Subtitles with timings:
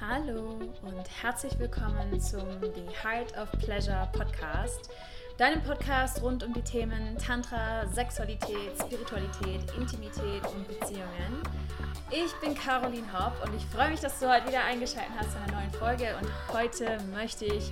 [0.00, 4.88] Hallo und herzlich willkommen zum The Heart of Pleasure Podcast,
[5.36, 11.42] deinem Podcast rund um die Themen Tantra, Sexualität, Spiritualität, Intimität und Beziehungen.
[12.10, 15.38] Ich bin Caroline Hopp und ich freue mich, dass du heute wieder eingeschaltet hast zu
[15.38, 17.70] einer neuen Folge und heute möchte ich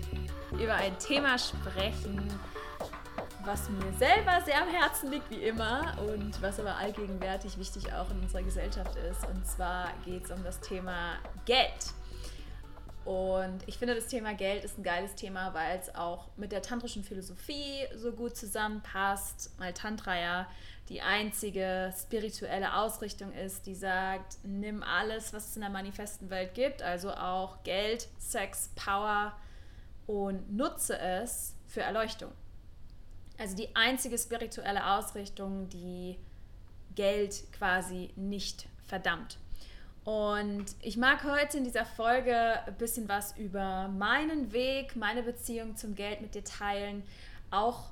[0.52, 2.28] über ein Thema sprechen,
[3.46, 8.10] was mir selber sehr am Herzen liegt, wie immer, und was aber allgegenwärtig wichtig auch
[8.10, 9.26] in unserer Gesellschaft ist.
[9.26, 11.14] Und zwar geht es um das Thema
[11.46, 11.94] Geld.
[13.08, 16.60] Und ich finde, das Thema Geld ist ein geiles Thema, weil es auch mit der
[16.60, 20.46] tantrischen Philosophie so gut zusammenpasst, weil Tantra ja
[20.90, 26.52] die einzige spirituelle Ausrichtung ist, die sagt, nimm alles, was es in der manifesten Welt
[26.52, 29.34] gibt, also auch Geld, Sex, Power
[30.06, 32.30] und nutze es für Erleuchtung.
[33.38, 36.18] Also die einzige spirituelle Ausrichtung, die
[36.94, 39.38] Geld quasi nicht verdammt.
[40.08, 42.34] Und ich mag heute in dieser Folge
[42.66, 47.02] ein bisschen was über meinen Weg, meine Beziehung zum Geld mit dir teilen,
[47.50, 47.90] auch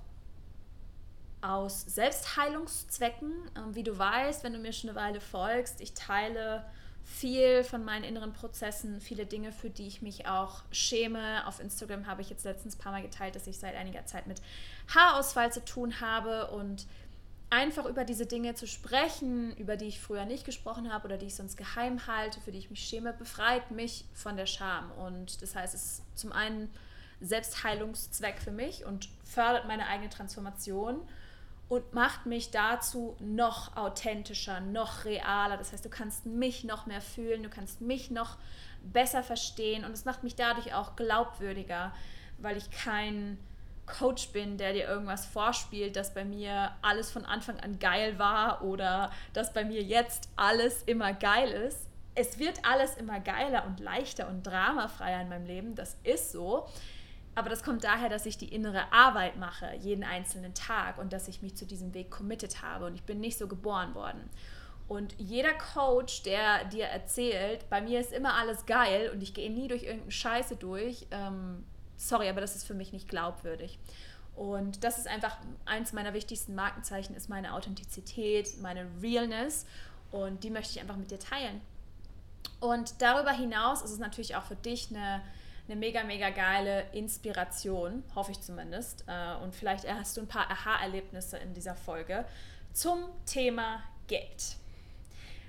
[1.43, 3.33] aus Selbstheilungszwecken.
[3.55, 6.65] Ähm, wie du weißt, wenn du mir schon eine Weile folgst, ich teile
[7.05, 11.47] viel von meinen inneren Prozessen, viele Dinge, für die ich mich auch schäme.
[11.47, 14.27] Auf Instagram habe ich jetzt letztens ein paar Mal geteilt, dass ich seit einiger Zeit
[14.27, 14.41] mit
[14.89, 16.87] Haarausfall zu tun habe und
[17.51, 21.27] einfach über diese Dinge zu sprechen, über die ich früher nicht gesprochen habe oder die
[21.27, 24.91] ich sonst geheim halte, für die ich mich schäme, befreit mich von der Scham.
[24.93, 26.71] Und das heißt, es ist zum einen
[27.21, 31.01] Selbstheilungszweck für mich und fördert meine eigene Transformation
[31.69, 35.57] und macht mich dazu noch authentischer, noch realer.
[35.57, 38.37] Das heißt, du kannst mich noch mehr fühlen, du kannst mich noch
[38.83, 41.93] besser verstehen und es macht mich dadurch auch glaubwürdiger,
[42.39, 43.39] weil ich kein
[43.87, 48.63] Coach bin, der dir irgendwas vorspielt, dass bei mir alles von Anfang an geil war
[48.63, 51.89] oder dass bei mir jetzt alles immer geil ist.
[52.15, 56.67] Es wird alles immer geiler und leichter und dramafreier in meinem Leben, das ist so.
[57.35, 61.29] Aber das kommt daher, dass ich die innere Arbeit mache, jeden einzelnen Tag und dass
[61.29, 64.31] ich mich zu diesem Weg committed habe und ich bin nicht so geboren worden.
[64.89, 69.51] Und jeder Coach, der dir erzählt, bei mir ist immer alles geil und ich gehe
[69.51, 71.65] nie durch irgendeine Scheiße durch, ähm,
[71.97, 73.79] sorry, aber das ist für mich nicht glaubwürdig.
[74.35, 79.67] Und das ist einfach eins meiner wichtigsten Markenzeichen, ist meine Authentizität, meine Realness
[80.11, 81.61] und die möchte ich einfach mit dir teilen.
[82.61, 85.23] Und darüber hinaus ist es natürlich auch für dich eine
[85.69, 89.05] eine mega, mega geile Inspiration, hoffe ich zumindest.
[89.07, 92.25] Äh, und vielleicht hast du ein paar Aha-Erlebnisse in dieser Folge
[92.73, 94.57] zum Thema Geld.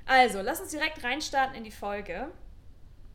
[0.06, 2.32] Also, lass uns direkt reinstarten in die Folge.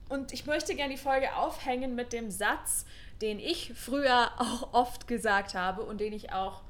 [0.08, 2.84] Und ich möchte gerne die Folge aufhängen mit dem Satz,
[3.22, 6.62] den ich früher auch oft gesagt habe und den ich auch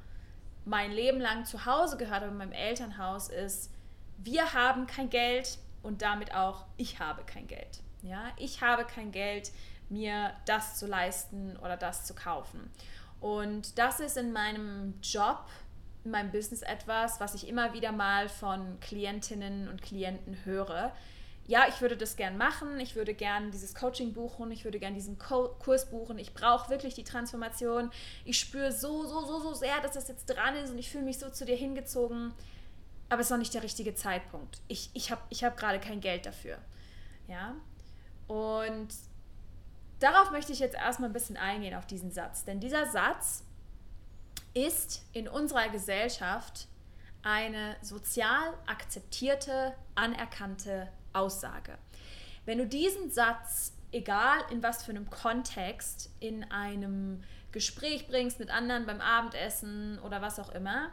[0.65, 3.73] mein Leben lang zu Hause gehört habe in meinem Elternhaus, ist,
[4.19, 7.81] wir haben kein Geld und damit auch ich habe kein Geld.
[8.03, 9.51] Ja, ich habe kein Geld,
[9.89, 12.71] mir das zu leisten oder das zu kaufen.
[13.21, 15.45] Und das ist in meinem Job,
[16.05, 20.93] in meinem Business etwas, was ich immer wieder mal von Klientinnen und Klienten höre.
[21.49, 24.95] Ja, ich würde das gern machen, ich würde gern dieses Coaching buchen, ich würde gern
[24.95, 27.91] diesen Co Kurs buchen, ich brauche wirklich die Transformation.
[28.25, 31.05] Ich spüre so, so, so, so sehr, dass das jetzt dran ist und ich fühle
[31.05, 32.33] mich so zu dir hingezogen.
[33.09, 34.61] Aber es ist noch nicht der richtige Zeitpunkt.
[34.69, 36.59] Ich, ich habe ich hab gerade kein Geld dafür.
[37.29, 37.55] Ja.
[38.29, 38.89] Und
[39.99, 42.45] darauf möchte ich jetzt erstmal ein bisschen eingehen auf diesen Satz.
[42.45, 43.45] Denn dieser Satz
[44.55, 46.69] ist in unserer Gesellschaft
[47.23, 51.79] eine sozial akzeptierte, anerkannte Aussage.
[52.45, 58.51] Wenn du diesen Satz, egal in was für einem Kontext, in einem Gespräch bringst mit
[58.51, 60.91] anderen beim Abendessen oder was auch immer,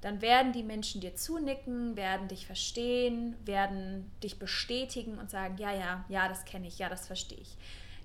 [0.00, 5.72] dann werden die Menschen dir zunicken, werden dich verstehen, werden dich bestätigen und sagen, ja,
[5.72, 7.56] ja, ja, das kenne ich, ja, das verstehe ich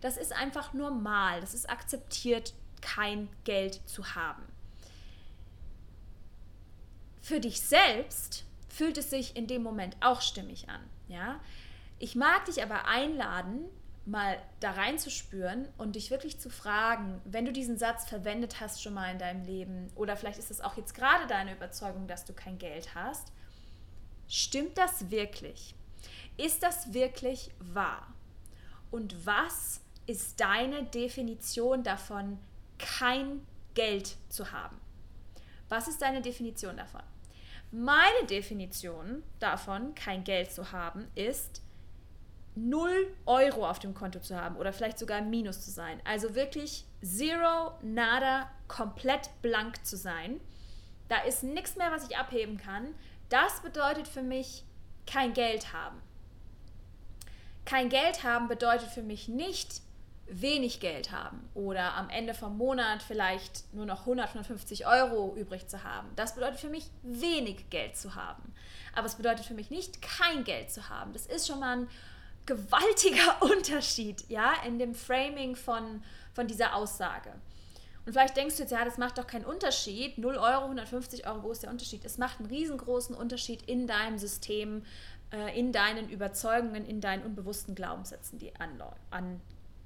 [0.05, 4.43] das ist einfach normal, das ist akzeptiert, kein Geld zu haben.
[7.21, 10.81] Für dich selbst fühlt es sich in dem Moment auch stimmig an.
[11.07, 11.39] Ja?
[11.99, 13.65] Ich mag dich aber einladen,
[14.05, 18.93] mal da reinzuspüren und dich wirklich zu fragen, wenn du diesen Satz verwendet hast schon
[18.93, 22.33] mal in deinem Leben oder vielleicht ist es auch jetzt gerade deine Überzeugung, dass du
[22.33, 23.31] kein Geld hast,
[24.27, 25.73] stimmt das wirklich?
[26.37, 28.13] Ist das wirklich wahr?
[28.91, 32.37] Und was ist deine Definition davon,
[32.77, 34.79] kein Geld zu haben?
[35.67, 37.01] Was ist deine Definition davon?
[37.77, 41.61] Meine Definition davon, kein Geld zu haben, ist
[42.55, 45.99] 0 Euro auf dem Konto zu haben oder vielleicht sogar im Minus zu sein.
[46.05, 50.39] Also wirklich zero, nada, komplett blank zu sein.
[51.09, 52.95] Da ist nichts mehr, was ich abheben kann.
[53.27, 54.63] Das bedeutet für mich
[55.05, 56.01] kein Geld haben.
[57.65, 59.81] kein Geld haben bedeutet für mich nicht
[60.27, 65.67] wenig Geld haben oder am Ende vom Monat vielleicht nur noch 100, 150 Euro übrig
[65.67, 66.07] zu haben.
[66.15, 68.53] Das bedeutet für mich wenig Geld zu haben.
[68.95, 71.13] Aber es bedeutet für mich nicht kein Geld zu haben.
[71.13, 71.87] Das ist schon mal ein
[72.45, 77.31] gewaltiger Unterschied, ja, in dem Framing von, von dieser Aussage.
[78.05, 80.17] Und vielleicht denkst du jetzt, ja, das macht doch keinen Unterschied.
[80.17, 82.05] 0 Euro, 150 Euro, wo ist der Unterschied?
[82.05, 84.83] Es macht einen riesengroßen Unterschied in deinem System,
[85.31, 89.41] äh, in deinen Überzeugungen, in deinen unbewussten Glaubenssätzen, die an, an,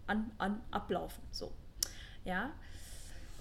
[0.09, 1.23] an, an ablaufen.
[1.31, 1.51] So.
[2.25, 2.51] Ja.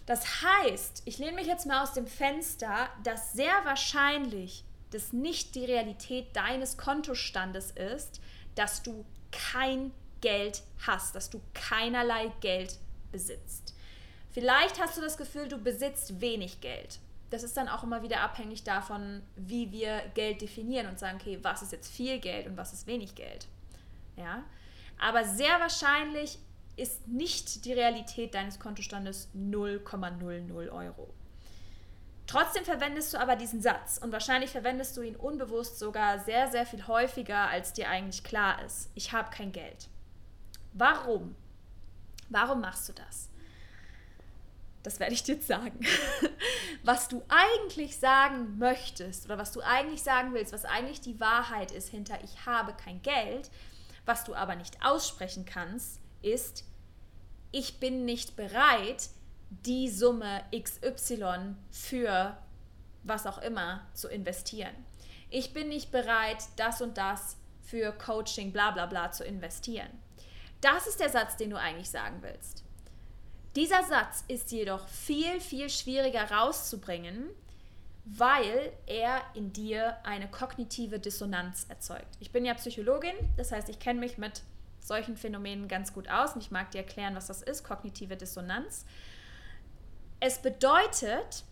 [0.06, 5.54] Das heißt, ich lehne mich jetzt mal aus dem Fenster, dass sehr wahrscheinlich das nicht
[5.54, 8.20] die Realität deines Kontostandes ist,
[8.54, 12.78] dass du kein Geld hast, dass du keinerlei Geld
[13.12, 13.74] besitzt.
[14.30, 17.00] Vielleicht hast du das Gefühl, du besitzt wenig Geld.
[17.30, 21.38] Das ist dann auch immer wieder abhängig davon, wie wir Geld definieren und sagen, okay,
[21.42, 23.46] was ist jetzt viel Geld und was ist wenig Geld.
[24.16, 24.42] Ja?
[24.98, 26.38] Aber sehr wahrscheinlich
[26.78, 31.12] ist nicht die Realität deines Kontostandes 0,00 Euro.
[32.26, 36.66] Trotzdem verwendest du aber diesen Satz und wahrscheinlich verwendest du ihn unbewusst sogar sehr, sehr
[36.66, 38.90] viel häufiger, als dir eigentlich klar ist.
[38.94, 39.88] Ich habe kein Geld.
[40.74, 41.34] Warum?
[42.28, 43.30] Warum machst du das?
[44.82, 45.80] Das werde ich dir jetzt sagen.
[46.82, 51.72] Was du eigentlich sagen möchtest oder was du eigentlich sagen willst, was eigentlich die Wahrheit
[51.72, 53.50] ist hinter ich habe kein Geld,
[54.06, 56.64] was du aber nicht aussprechen kannst, ist,
[57.50, 59.08] ich bin nicht bereit,
[59.50, 62.36] die Summe XY für
[63.02, 64.74] was auch immer zu investieren.
[65.30, 69.88] Ich bin nicht bereit, das und das für Coaching, bla bla bla zu investieren.
[70.60, 72.64] Das ist der Satz, den du eigentlich sagen willst.
[73.56, 77.30] Dieser Satz ist jedoch viel, viel schwieriger rauszubringen,
[78.04, 82.16] weil er in dir eine kognitive Dissonanz erzeugt.
[82.20, 84.42] Ich bin ja Psychologin, das heißt, ich kenne mich mit
[84.88, 88.84] solchen Phänomenen ganz gut aus und ich mag dir erklären, was das ist, kognitive Dissonanz.
[90.20, 91.44] Es bedeutet,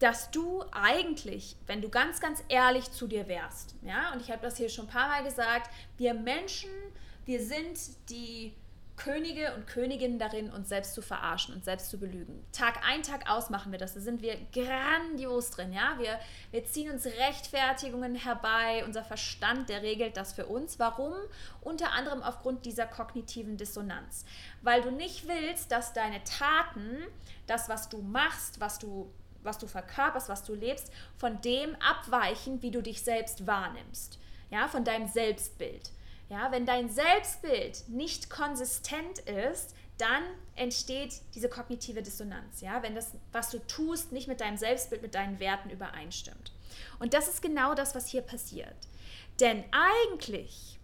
[0.00, 4.42] dass du eigentlich, wenn du ganz, ganz ehrlich zu dir wärst, ja, und ich habe
[4.42, 6.70] das hier schon ein paar Mal gesagt, wir Menschen,
[7.24, 7.78] wir sind
[8.10, 8.54] die
[8.96, 12.44] Könige und Königinnen darin, uns selbst zu verarschen und selbst zu belügen.
[12.52, 13.94] Tag ein, Tag aus machen wir das.
[13.94, 15.96] Da sind wir grandios drin, ja.
[15.98, 16.18] Wir,
[16.52, 18.84] wir ziehen uns Rechtfertigungen herbei.
[18.84, 20.78] Unser Verstand, der regelt das für uns.
[20.78, 21.14] Warum?
[21.60, 24.24] Unter anderem aufgrund dieser kognitiven Dissonanz.
[24.62, 26.98] Weil du nicht willst, dass deine Taten,
[27.46, 29.10] das, was du machst, was du
[29.44, 34.18] was du verkörperst, was du lebst, von dem abweichen, wie du dich selbst wahrnimmst.
[34.50, 35.90] Ja, von deinem Selbstbild.
[36.28, 40.22] Ja, wenn dein Selbstbild nicht konsistent ist, dann
[40.56, 42.60] entsteht diese kognitive Dissonanz.
[42.60, 46.52] Ja, wenn das, was du tust, nicht mit deinem Selbstbild, mit deinen Werten übereinstimmt.
[46.98, 48.74] Und das ist genau das, was hier passiert.
[49.40, 50.78] Denn eigentlich,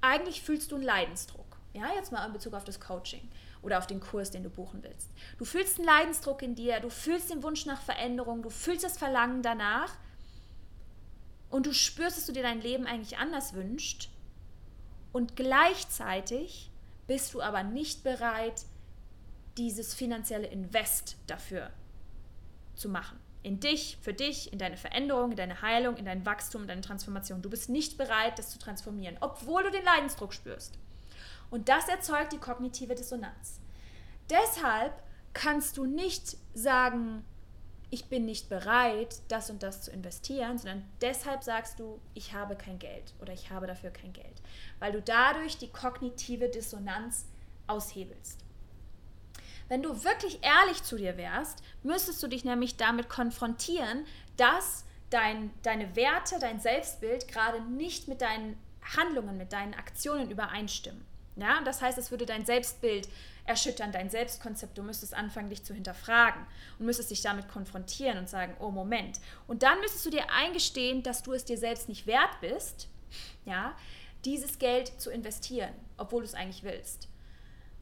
[0.00, 1.44] eigentlich fühlst du einen Leidensdruck.
[1.72, 3.28] Ja, jetzt mal in Bezug auf das Coaching
[3.62, 5.10] oder auf den Kurs, den du buchen willst.
[5.38, 8.96] Du fühlst einen Leidensdruck in dir, du fühlst den Wunsch nach Veränderung, du fühlst das
[8.96, 9.92] Verlangen danach
[11.50, 14.08] und du spürst, dass du dir dein Leben eigentlich anders wünschst
[15.16, 16.70] und gleichzeitig
[17.06, 18.66] bist du aber nicht bereit,
[19.56, 21.70] dieses finanzielle Invest dafür
[22.74, 23.18] zu machen.
[23.42, 26.82] In dich, für dich, in deine Veränderung, in deine Heilung, in dein Wachstum, in deine
[26.82, 27.40] Transformation.
[27.40, 30.78] Du bist nicht bereit, das zu transformieren, obwohl du den Leidensdruck spürst.
[31.48, 33.58] Und das erzeugt die kognitive Dissonanz.
[34.28, 35.02] Deshalb
[35.32, 37.24] kannst du nicht sagen,
[37.90, 42.56] ich bin nicht bereit, das und das zu investieren, sondern deshalb sagst du, ich habe
[42.56, 44.42] kein Geld oder ich habe dafür kein Geld,
[44.80, 47.26] weil du dadurch die kognitive Dissonanz
[47.68, 48.40] aushebelst.
[49.68, 54.04] Wenn du wirklich ehrlich zu dir wärst, müsstest du dich nämlich damit konfrontieren,
[54.36, 58.58] dass dein, deine Werte, dein Selbstbild gerade nicht mit deinen
[58.96, 61.04] Handlungen, mit deinen Aktionen übereinstimmen.
[61.36, 63.08] Ja, das heißt, es würde dein Selbstbild
[63.46, 64.76] erschüttern, dein Selbstkonzept.
[64.76, 66.46] Du müsstest anfangen, dich zu hinterfragen
[66.78, 69.20] und müsstest dich damit konfrontieren und sagen, oh Moment.
[69.46, 72.88] Und dann müsstest du dir eingestehen, dass du es dir selbst nicht wert bist,
[73.44, 73.74] ja,
[74.24, 77.08] dieses Geld zu investieren, obwohl du es eigentlich willst.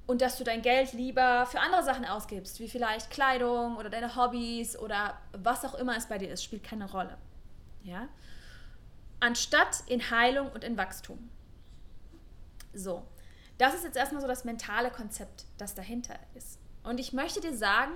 [0.07, 4.17] Und dass du dein Geld lieber für andere Sachen ausgibst, wie vielleicht Kleidung oder deine
[4.17, 7.17] Hobbys oder was auch immer es bei dir ist, spielt keine Rolle.
[7.85, 8.09] Ja?
[9.21, 11.31] Anstatt in Heilung und in Wachstum.
[12.75, 13.03] So,
[13.59, 16.59] das ist jetzt erstmal so das mentale Konzept, das dahinter ist.
[16.83, 17.95] Und ich möchte dir sagen,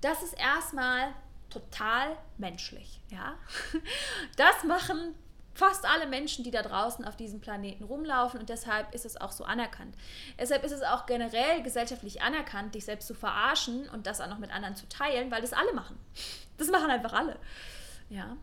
[0.00, 1.12] das ist erstmal
[1.50, 3.00] total menschlich.
[3.10, 3.34] Ja?
[4.36, 5.14] Das machen
[5.54, 9.32] fast alle Menschen, die da draußen auf diesem Planeten rumlaufen und deshalb ist es auch
[9.32, 9.96] so anerkannt.
[10.38, 14.38] Deshalb ist es auch generell gesellschaftlich anerkannt, dich selbst zu verarschen und das auch noch
[14.38, 15.98] mit anderen zu teilen, weil das alle machen.
[16.58, 17.38] Das machen einfach alle.
[18.10, 18.36] Ja.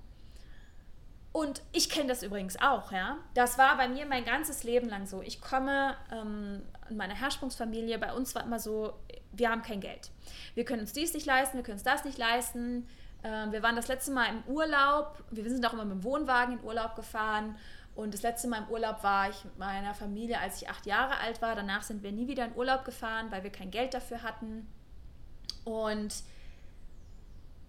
[1.33, 3.17] Und ich kenne das übrigens auch, ja.
[3.33, 5.23] Das war bei mir mein ganzes Leben lang so.
[5.23, 8.93] Ich komme ähm, in meiner Herrsprungsfamilie, bei uns war immer so,
[9.31, 10.11] wir haben kein Geld.
[10.53, 12.87] Wir können uns dies nicht leisten, wir können uns das nicht leisten.
[13.23, 16.59] Ähm, wir waren das letzte Mal im Urlaub, wir sind auch immer mit dem Wohnwagen
[16.59, 17.55] in Urlaub gefahren.
[17.95, 21.17] Und das letzte Mal im Urlaub war ich mit meiner Familie, als ich acht Jahre
[21.17, 21.55] alt war.
[21.55, 24.67] Danach sind wir nie wieder in Urlaub gefahren, weil wir kein Geld dafür hatten.
[25.63, 26.13] Und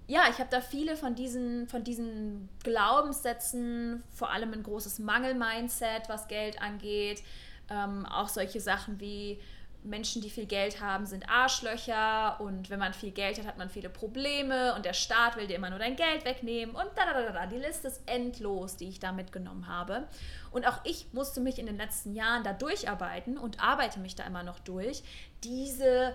[0.06, 6.08] ja, ich habe da viele von diesen, von diesen Glaubenssätzen, vor allem ein großes Mangel-Mindset,
[6.08, 7.22] was Geld angeht.
[7.70, 9.40] Ähm, auch solche Sachen wie
[9.84, 13.68] Menschen, die viel Geld haben, sind Arschlöcher und wenn man viel Geld hat, hat man
[13.68, 17.22] viele Probleme und der Staat will dir immer nur dein Geld wegnehmen und da, da,
[17.22, 17.46] da, da.
[17.46, 20.08] Die Liste ist endlos, die ich da mitgenommen habe.
[20.50, 24.24] Und auch ich musste mich in den letzten Jahren da durcharbeiten und arbeite mich da
[24.24, 25.02] immer noch durch,
[25.44, 26.14] diese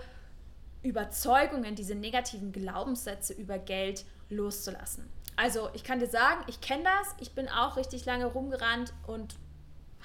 [0.81, 5.09] Überzeugungen, diese negativen Glaubenssätze über Geld loszulassen.
[5.35, 7.15] Also ich kann dir sagen, ich kenne das.
[7.19, 9.35] Ich bin auch richtig lange rumgerannt und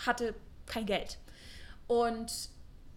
[0.07, 0.35] hatte
[0.66, 1.19] kein Geld.
[1.87, 2.33] Und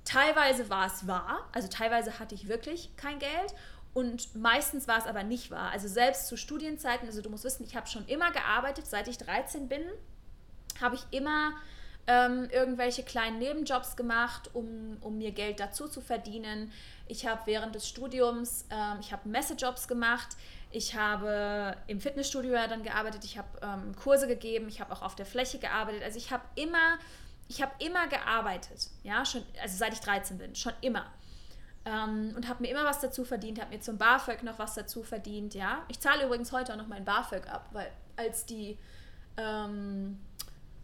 [0.06, 3.54] teilweise war es wahr, also teilweise hatte ich wirklich kein Geld
[3.94, 5.72] und meistens war es aber nicht wahr.
[5.72, 9.18] Also selbst zu Studienzeiten, also du musst wissen, ich habe schon immer gearbeitet, seit ich
[9.18, 9.82] 13 bin,
[10.80, 11.54] habe ich immer
[12.08, 16.72] ähm, irgendwelche kleinen Nebenjobs gemacht, um, um mir Geld dazu zu verdienen.
[17.08, 20.38] Ich habe während des Studiums, ähm, ich habe Messejobs gemacht,
[20.72, 25.16] ich habe im Fitnessstudio dann gearbeitet, ich habe ähm, Kurse gegeben, ich habe auch auf
[25.16, 26.02] der Fläche gearbeitet.
[26.04, 26.98] Also ich habe immer,
[27.50, 31.06] ich habe immer gearbeitet, ja, schon, also seit ich 13 bin, schon immer.
[31.84, 35.04] Ähm, und habe mir immer was dazu verdient, habe mir zum BAföG noch was dazu
[35.04, 35.84] verdient, ja.
[35.90, 38.78] Ich zahle übrigens heute auch noch mein BAföG ab, weil als die
[39.38, 40.20] ähm,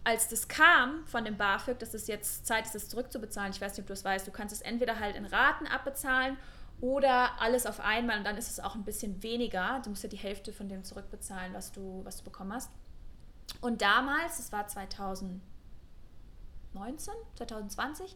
[0.03, 3.71] als das kam von dem BAföG, dass es jetzt Zeit ist, es zurückzubezahlen, ich weiß
[3.73, 6.37] nicht, ob du es weißt, du kannst es entweder halt in Raten abbezahlen
[6.81, 9.81] oder alles auf einmal und dann ist es auch ein bisschen weniger.
[9.83, 12.69] Du musst ja die Hälfte von dem zurückbezahlen, was du, was du bekommen hast.
[13.61, 15.41] Und damals, das war 2019,
[17.35, 18.15] 2020,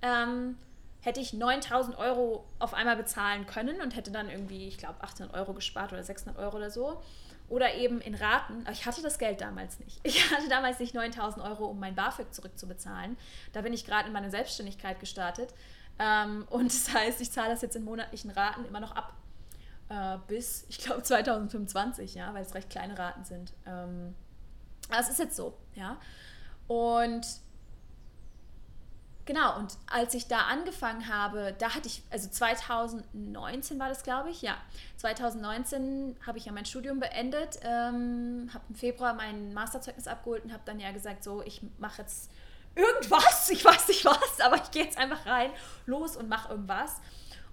[0.00, 0.56] ähm,
[1.00, 5.34] hätte ich 9000 Euro auf einmal bezahlen können und hätte dann irgendwie, ich glaube, 800
[5.34, 7.02] Euro gespart oder 600 Euro oder so
[7.48, 8.64] oder eben in Raten.
[8.70, 10.00] Ich hatte das Geld damals nicht.
[10.04, 13.16] Ich hatte damals nicht 9000 Euro, um mein BAföG zurückzubezahlen.
[13.52, 15.54] Da bin ich gerade in meine Selbstständigkeit gestartet.
[15.98, 19.14] Ähm, und das heißt, ich zahle das jetzt in monatlichen Raten immer noch ab.
[19.88, 23.52] Äh, bis, ich glaube, 2025, ja, weil es recht kleine Raten sind.
[23.66, 24.14] Ähm,
[24.90, 25.98] aber es ist jetzt so, ja.
[26.66, 27.26] Und
[29.28, 34.30] Genau, und als ich da angefangen habe, da hatte ich, also 2019 war das, glaube
[34.30, 34.56] ich, ja.
[34.96, 40.52] 2019 habe ich ja mein Studium beendet, ähm, habe im Februar mein Masterzeugnis abgeholt und
[40.54, 42.30] habe dann ja gesagt, so, ich mache jetzt
[42.74, 45.50] irgendwas, ich weiß nicht was, aber ich gehe jetzt einfach rein,
[45.84, 46.96] los und mache irgendwas.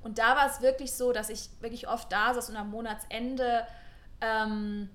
[0.02, 3.68] Und da war es wirklich so, dass ich wirklich oft da saß und am Monatsende
[4.22, 4.90] ähm,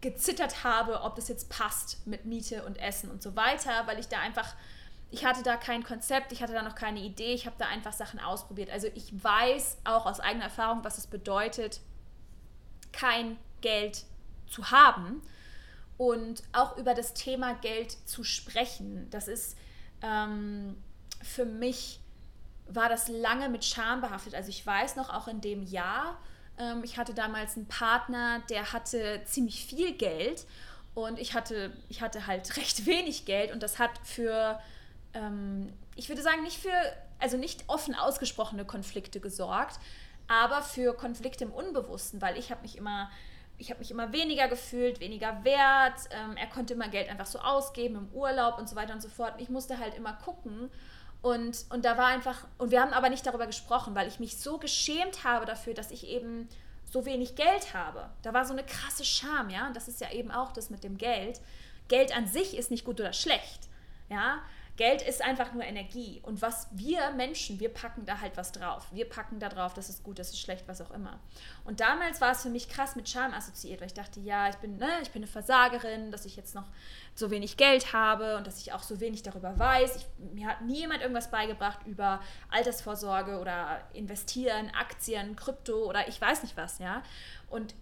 [0.00, 4.06] gezittert habe, ob das jetzt passt mit Miete und Essen und so weiter, weil ich
[4.06, 4.54] da einfach
[5.10, 7.92] ich hatte da kein Konzept, ich hatte da noch keine Idee, ich habe da einfach
[7.92, 8.70] Sachen ausprobiert.
[8.70, 11.80] Also ich weiß auch aus eigener Erfahrung, was es bedeutet,
[12.92, 14.04] kein Geld
[14.48, 15.22] zu haben
[15.98, 19.08] und auch über das Thema Geld zu sprechen.
[19.10, 19.56] Das ist
[20.02, 20.76] ähm,
[21.22, 22.00] für mich
[22.68, 24.34] war das lange mit Scham behaftet.
[24.34, 26.18] Also ich weiß noch auch in dem Jahr,
[26.58, 30.46] ähm, ich hatte damals einen Partner, der hatte ziemlich viel Geld
[30.94, 34.60] und ich hatte, ich hatte halt recht wenig Geld und das hat für
[35.14, 36.72] ähm, ich würde sagen, nicht für,
[37.18, 39.78] also nicht offen ausgesprochene Konflikte gesorgt,
[40.28, 43.10] aber für Konflikte im Unbewussten, weil ich habe mich immer,
[43.58, 46.08] ich habe mich immer weniger gefühlt, weniger wert.
[46.10, 49.08] Ähm, er konnte immer Geld einfach so ausgeben im Urlaub und so weiter und so
[49.08, 49.34] fort.
[49.34, 50.70] Und ich musste halt immer gucken.
[51.20, 54.38] Und, und da war einfach, und wir haben aber nicht darüber gesprochen, weil ich mich
[54.38, 56.48] so geschämt habe dafür, dass ich eben
[56.90, 58.08] so wenig Geld habe.
[58.22, 59.66] Da war so eine krasse Scham, ja.
[59.66, 61.40] Und das ist ja eben auch das mit dem Geld.
[61.88, 63.68] Geld an sich ist nicht gut oder schlecht,
[64.08, 64.38] ja.
[64.80, 66.22] Geld ist einfach nur Energie.
[66.22, 68.86] Und was wir Menschen, wir packen da halt was drauf.
[68.92, 71.20] Wir packen da drauf, das ist gut, das ist schlecht, was auch immer.
[71.66, 74.56] Und damals war es für mich krass mit Scham assoziiert, weil ich dachte, ja, ich
[74.56, 76.64] bin, ne, ich bin eine Versagerin, dass ich jetzt noch
[77.14, 79.96] so wenig Geld habe und dass ich auch so wenig darüber weiß.
[79.96, 86.18] Ich, mir hat nie jemand irgendwas beigebracht über Altersvorsorge oder investieren, Aktien, Krypto oder ich
[86.18, 87.02] weiß nicht was, ja.
[87.50, 87.74] Und,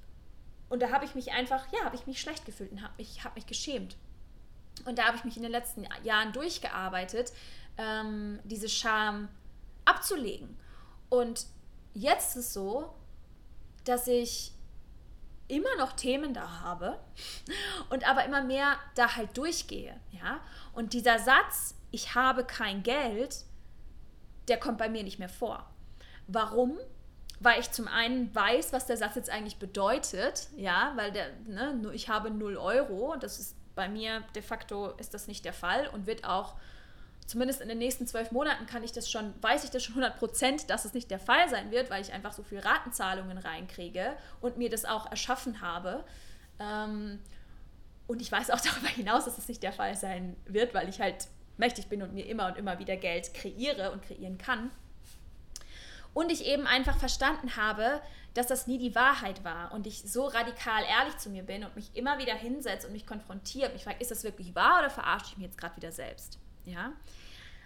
[0.69, 3.23] und da habe ich mich einfach, ja, habe ich mich schlecht gefühlt und habe mich,
[3.23, 3.97] hab mich geschämt.
[4.87, 7.33] Und da habe ich mich in den letzten Jahren durchgearbeitet,
[7.77, 9.29] ähm, diese Scham
[9.85, 10.59] abzulegen.
[11.09, 11.47] Und
[11.95, 12.95] jetzt ist es so,
[13.85, 14.53] dass ich
[15.49, 16.99] immer noch Themen da habe
[17.91, 20.41] und aber immer mehr da halt durchgehe, ja?
[20.75, 23.45] Und dieser Satz, ich habe kein Geld,
[24.49, 25.71] der kommt bei mir nicht mehr vor.
[26.27, 26.79] Warum?
[27.41, 31.91] weil ich zum einen weiß, was der Satz jetzt eigentlich bedeutet, ja, weil der, ne,
[31.93, 35.87] ich habe 0 Euro, das ist bei mir de facto ist das nicht der Fall
[35.93, 36.57] und wird auch
[37.27, 40.19] zumindest in den nächsten zwölf Monaten kann ich das schon, weiß ich das schon 100
[40.19, 44.17] Prozent, dass es nicht der Fall sein wird, weil ich einfach so viel Ratenzahlungen reinkriege
[44.41, 46.05] und mir das auch erschaffen habe.
[46.59, 47.21] Ähm,
[48.09, 51.01] und ich weiß auch darüber hinaus, dass es nicht der Fall sein wird, weil ich
[51.01, 54.73] halt mächtig bin und mir immer und immer wieder Geld kreiere und kreieren kann.
[56.15, 58.01] Und ich eben einfach verstanden habe,
[58.35, 61.75] dass das nie die Wahrheit war und ich so radikal ehrlich zu mir bin und
[61.75, 65.27] mich immer wieder hinsetze und mich konfrontiere, mich frage, ist das wirklich wahr oder verarsche
[65.31, 66.39] ich mich jetzt gerade wieder selbst?
[66.65, 66.93] Ja?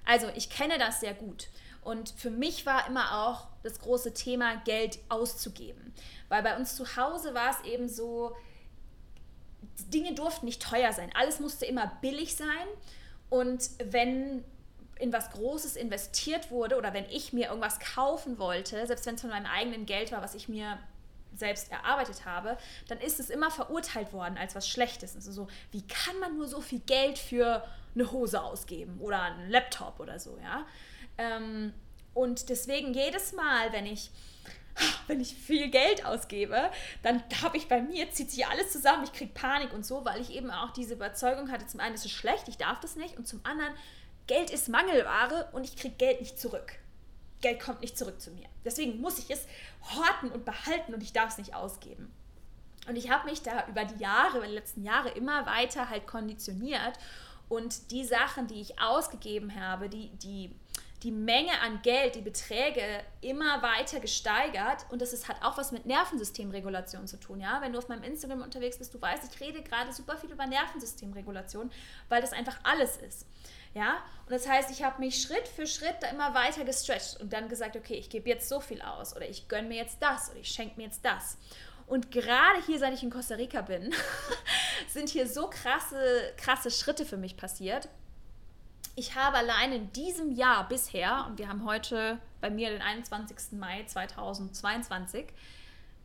[0.05, 1.49] Also ich kenne das sehr gut.
[1.83, 5.93] Und für mich war immer auch das große Thema, Geld auszugeben.
[6.29, 8.37] Weil bei uns zu Hause war es eben so,
[9.93, 11.11] Dinge durften nicht teuer sein.
[11.15, 12.47] Alles musste immer billig sein.
[13.31, 14.45] Und wenn
[15.03, 19.21] in was Großes investiert wurde oder wenn ich mir irgendwas kaufen wollte, selbst wenn es
[19.21, 20.79] von meinem eigenen Geld war, was ich mir
[21.35, 22.57] selbst erarbeitet habe,
[22.87, 25.17] dann ist es immer verurteilt worden als was Schlechtes.
[25.17, 29.51] Also so, wie kann man nur so viel Geld für eine Hose ausgeben oder einen
[29.51, 30.65] Laptop oder so, ja?
[31.19, 31.73] Ähm,
[32.15, 34.11] und deswegen jedes Mal, wenn ich
[35.07, 36.71] wenn ich viel Geld ausgebe,
[37.03, 40.21] dann habe ich bei mir, zieht sich alles zusammen, ich kriege Panik und so, weil
[40.21, 43.19] ich eben auch diese Überzeugung hatte, zum einen ist es schlecht, ich darf das nicht
[43.19, 43.75] und zum anderen,
[44.33, 46.73] Geld ist Mangelware und ich kriege Geld nicht zurück.
[47.43, 48.47] Geld kommt nicht zurück zu mir.
[48.65, 49.47] Deswegen muss ich es
[49.95, 52.11] horten und behalten und ich darf es nicht ausgeben.
[52.89, 56.07] Und ich habe mich da über die Jahre, über die letzten Jahre immer weiter halt
[56.07, 56.95] konditioniert
[57.51, 60.51] und die Sachen, die ich ausgegeben habe, die, die
[61.03, 62.83] die Menge an Geld, die Beträge
[63.21, 67.41] immer weiter gesteigert und das ist, hat auch was mit Nervensystemregulation zu tun.
[67.41, 67.61] Ja?
[67.61, 70.47] Wenn du auf meinem Instagram unterwegs bist, du weißt, ich rede gerade super viel über
[70.47, 71.71] Nervensystemregulation,
[72.09, 73.27] weil das einfach alles ist.
[73.75, 73.99] Ja?
[74.27, 77.49] Und das heißt, ich habe mich Schritt für Schritt da immer weiter gestretcht und dann
[77.49, 80.41] gesagt, okay, ich gebe jetzt so viel aus oder ich gönne mir jetzt das oder
[80.41, 81.39] ich schenke mir jetzt das.
[81.87, 83.95] Und gerade hier, seit ich in Costa Rica bin,
[84.89, 87.89] sind hier so krasse, krasse Schritte für mich passiert
[88.95, 93.53] ich habe allein in diesem Jahr bisher, und wir haben heute bei mir den 21.
[93.53, 95.27] Mai 2022,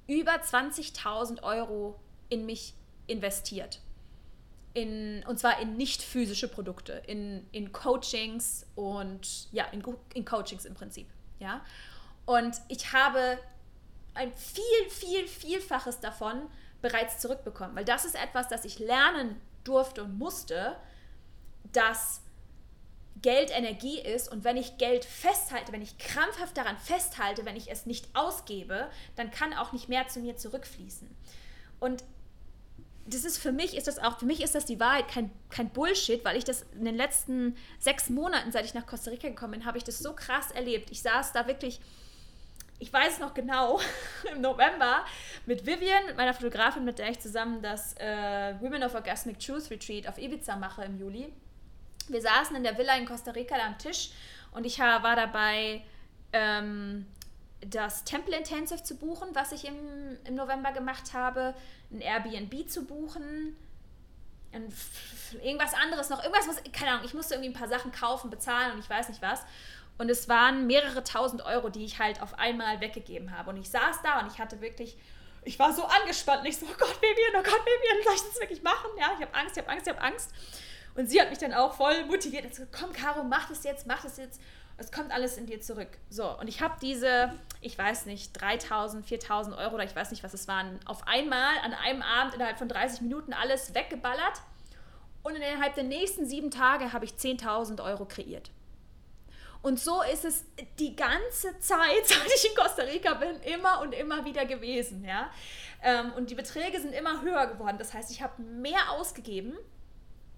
[0.08, 2.00] über 20.000 Euro
[2.30, 2.74] in mich
[3.08, 3.82] investiert.
[4.78, 10.66] In, und zwar in nicht physische Produkte, in, in Coachings und ja, in, in Coachings
[10.66, 11.08] im Prinzip.
[11.40, 11.66] Ja?
[12.28, 13.40] Und ich habe
[14.14, 16.44] ein viel, viel, vielfaches davon
[16.84, 20.76] bereits zurückbekommen, weil das ist etwas, das ich lernen durfte und musste,
[21.72, 22.22] dass
[23.24, 27.72] Geld Energie ist und wenn ich Geld festhalte, wenn ich krampfhaft daran festhalte, wenn ich
[27.72, 31.10] es nicht ausgebe, dann kann auch nicht mehr zu mir zurückfließen.
[31.80, 32.04] Und
[33.08, 35.70] das ist für mich ist das auch, für mich ist das die Wahrheit, kein, kein
[35.70, 39.54] Bullshit, weil ich das in den letzten sechs Monaten, seit ich nach Costa Rica gekommen
[39.54, 40.92] bin, habe ich das so krass erlebt.
[40.92, 41.80] Ich saß da wirklich,
[42.80, 43.80] ich weiß noch genau,
[44.32, 45.06] im November
[45.46, 50.08] mit Vivian, meiner Fotografin, mit der ich zusammen das äh, Women of Orgasmic Truth Retreat
[50.08, 51.34] auf Ibiza mache im Juli
[52.10, 54.12] wir saßen in der Villa in Costa Rica am Tisch
[54.52, 55.82] und ich war dabei,
[56.34, 57.06] ähm,
[57.62, 61.54] das Temple Intensive zu buchen, was ich im, im November gemacht habe,
[61.92, 63.56] ein Airbnb zu buchen,
[65.44, 68.74] irgendwas anderes noch, irgendwas, was, keine Ahnung, ich musste irgendwie ein paar Sachen kaufen, bezahlen
[68.74, 69.42] und ich weiß nicht was.
[69.98, 73.50] Und es waren mehrere tausend Euro, die ich halt auf einmal weggegeben habe.
[73.50, 74.96] Und ich saß da und ich hatte wirklich,
[75.44, 76.42] ich war so angespannt.
[76.42, 78.92] Und ich so, oh Gott, Baby, oh Gott, Baby, soll ich das wirklich machen?
[79.00, 80.32] Ja, ich habe Angst, ich habe Angst, ich habe Angst.
[80.94, 82.48] Und sie hat mich dann auch voll motiviert.
[82.48, 84.40] Gesagt, komm, Caro, mach das jetzt, mach das jetzt.
[84.78, 85.90] Es kommt alles in dir zurück.
[86.10, 90.24] So, und ich habe diese, ich weiß nicht, 3000, 4000 Euro oder ich weiß nicht,
[90.24, 94.42] was es waren, auf einmal an einem Abend innerhalb von 30 Minuten alles weggeballert.
[95.24, 98.52] Und innerhalb der nächsten sieben Tage habe ich 10.000 Euro kreiert.
[99.64, 100.46] Und so ist es
[100.80, 105.04] die ganze Zeit, seit ich in Costa Rica bin, immer und immer wieder gewesen.
[105.04, 105.32] Ja?
[105.82, 107.78] Ähm, und die Beträge sind immer höher geworden.
[107.80, 109.58] Das heißt, ich habe mehr ausgegeben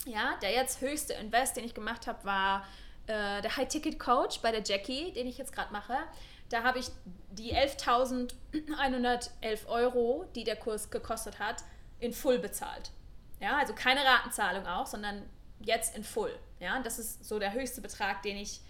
[0.06, 2.66] ja, der jetzt höchste Invest, den ich gemacht habe, war
[3.10, 5.98] äh, der High-Ticket-Coach bei der Jackie, den ich jetzt gerade mache.
[6.50, 6.90] Da habe ich
[7.32, 11.64] die 11.111 Euro, die der Kurs gekostet hat,
[12.00, 12.92] in Full bezahlt.
[13.40, 15.28] Ja, also keine Ratenzahlung auch, sondern
[15.60, 16.38] jetzt in Full.
[16.60, 18.62] Ja, das ist so der höchste Betrag, den ich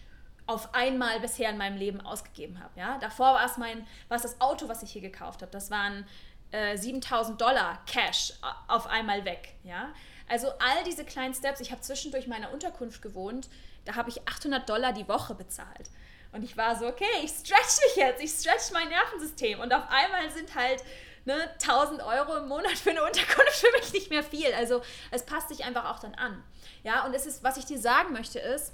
[0.47, 2.79] auf einmal bisher in meinem Leben ausgegeben habe.
[2.79, 5.51] Ja, davor war es mein, war es das Auto, was ich hier gekauft habe.
[5.51, 6.07] Das waren
[6.51, 8.33] äh, 7000 Dollar Cash
[8.67, 9.55] auf einmal weg.
[9.63, 9.93] Ja,
[10.29, 11.59] also all diese kleinen Steps.
[11.59, 13.49] Ich habe zwischendurch meiner Unterkunft gewohnt.
[13.85, 15.89] Da habe ich 800 Dollar die Woche bezahlt.
[16.31, 19.59] Und ich war so, okay, ich stretch mich jetzt, ich stretch mein Nervensystem.
[19.59, 20.83] Und auf einmal sind halt
[21.25, 24.53] ne, 1000 Euro im Monat für eine Unterkunft für mich nicht mehr viel.
[24.53, 26.43] Also es passt sich einfach auch dann an.
[26.83, 28.73] Ja, und es ist, was ich dir sagen möchte, ist,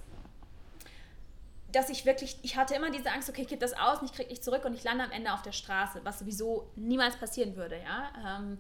[1.72, 4.14] dass ich wirklich, ich hatte immer diese Angst, okay, ich gebe das aus und ich
[4.14, 7.56] kriege nicht zurück und ich lande am Ende auf der Straße, was sowieso niemals passieren
[7.56, 8.38] würde, ja.
[8.38, 8.58] Ähm,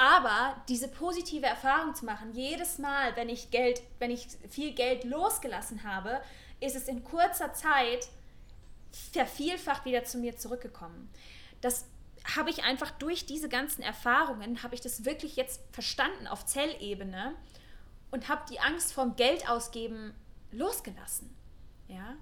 [0.00, 5.04] aber diese positive Erfahrung zu machen, jedes Mal, wenn ich Geld, wenn ich viel Geld
[5.04, 6.22] losgelassen habe,
[6.58, 8.08] ist es in kurzer Zeit
[9.12, 11.10] vervielfacht wieder zu mir zurückgekommen.
[11.60, 11.84] Das
[12.34, 17.34] habe ich einfach durch diese ganzen Erfahrungen, habe ich das wirklich jetzt verstanden auf Zellebene
[18.10, 20.14] und habe die Angst vom Geld ausgeben
[20.50, 21.36] losgelassen.
[21.88, 22.16] Ja?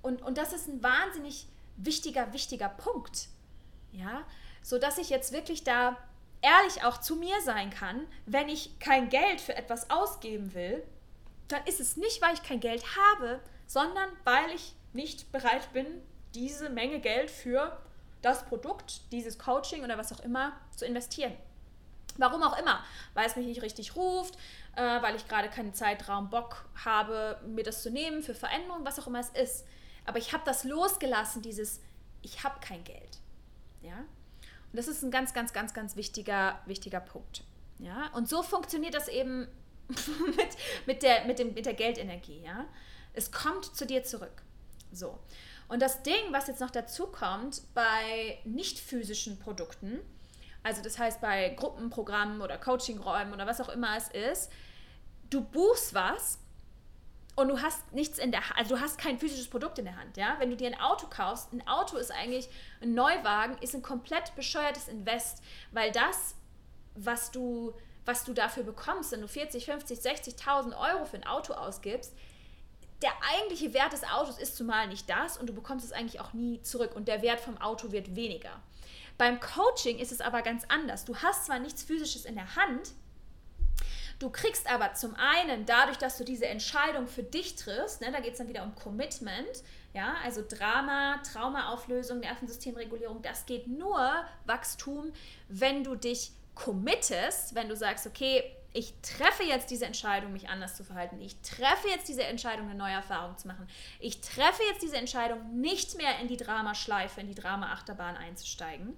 [0.00, 3.28] Und, und das ist ein wahnsinnig wichtiger, wichtiger Punkt.
[3.92, 4.24] Ja?
[4.60, 5.96] So ich jetzt wirklich da
[6.42, 10.82] ehrlich auch zu mir sein kann, wenn ich kein Geld für etwas ausgeben will,
[11.48, 15.86] dann ist es nicht, weil ich kein Geld habe, sondern weil ich nicht bereit bin,
[16.34, 17.78] diese Menge Geld für
[18.22, 21.32] das Produkt, dieses Coaching oder was auch immer zu investieren.
[22.18, 24.36] Warum auch immer, weil es mich nicht richtig ruft,
[24.76, 28.98] äh, weil ich gerade keinen Zeitraum Bock habe, mir das zu nehmen für Veränderungen, was
[28.98, 29.66] auch immer es ist.
[30.04, 31.80] Aber ich habe das losgelassen, dieses,
[32.20, 33.18] ich habe kein Geld.
[33.80, 34.04] Ja?
[34.72, 37.44] Das ist ein ganz, ganz, ganz, ganz wichtiger, wichtiger Punkt.
[37.78, 38.10] Ja?
[38.14, 39.48] Und so funktioniert das eben
[39.88, 40.56] mit,
[40.86, 42.42] mit, der, mit, dem, mit der Geldenergie.
[42.42, 42.66] Ja?
[43.12, 44.42] Es kommt zu dir zurück.
[44.92, 45.18] So.
[45.68, 50.00] Und das Ding, was jetzt noch dazu kommt bei nicht physischen Produkten,
[50.62, 54.52] also das heißt bei Gruppenprogrammen oder Coachingräumen oder was auch immer es ist,
[55.30, 56.38] du buchst was
[57.34, 60.16] und du hast nichts in der also du hast kein physisches Produkt in der Hand,
[60.16, 60.36] ja?
[60.38, 62.48] Wenn du dir ein Auto kaufst, ein Auto ist eigentlich
[62.82, 66.34] ein Neuwagen, ist ein komplett bescheuertes Invest, weil das,
[66.94, 71.52] was du was du dafür bekommst, wenn du 40, 50, 60.000 Euro für ein Auto
[71.52, 72.12] ausgibst,
[73.00, 76.32] der eigentliche Wert des Autos ist zumal nicht das und du bekommst es eigentlich auch
[76.32, 78.60] nie zurück und der Wert vom Auto wird weniger.
[79.18, 81.04] Beim Coaching ist es aber ganz anders.
[81.04, 82.92] Du hast zwar nichts Physisches in der Hand,
[84.22, 88.20] Du kriegst aber zum einen, dadurch, dass du diese Entscheidung für dich triffst, ne, da
[88.20, 93.98] geht es dann wieder um Commitment, ja, also Drama, Traumaauflösung, Nervensystemregulierung, das geht nur
[94.44, 95.12] Wachstum,
[95.48, 100.76] wenn du dich committest, wenn du sagst, okay, ich treffe jetzt diese Entscheidung, mich anders
[100.76, 101.20] zu verhalten.
[101.20, 103.66] Ich treffe jetzt diese Entscheidung, eine neue Erfahrung zu machen.
[103.98, 108.96] Ich treffe jetzt diese Entscheidung, nicht mehr in die Dramaschleife, in die Drama-Achterbahn einzusteigen.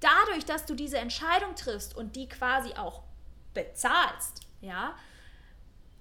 [0.00, 3.02] Dadurch, dass du diese Entscheidung triffst und die quasi auch
[3.54, 4.94] bezahlst, ja,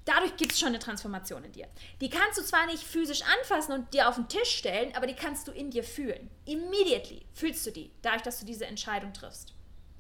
[0.06, 1.68] dadurch gibt es schon eine Transformation in dir.
[2.00, 5.16] Die kannst du zwar nicht physisch anfassen und dir auf den Tisch stellen, aber die
[5.16, 6.30] kannst du in dir fühlen.
[6.46, 9.54] Immediately fühlst du die, dadurch, dass du diese Entscheidung triffst.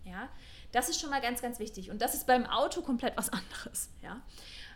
[0.04, 0.30] Ja,
[0.72, 1.92] das ist schon mal ganz, ganz wichtig.
[1.92, 3.90] Und das ist beim Auto komplett was anderes.
[4.02, 4.22] Ja.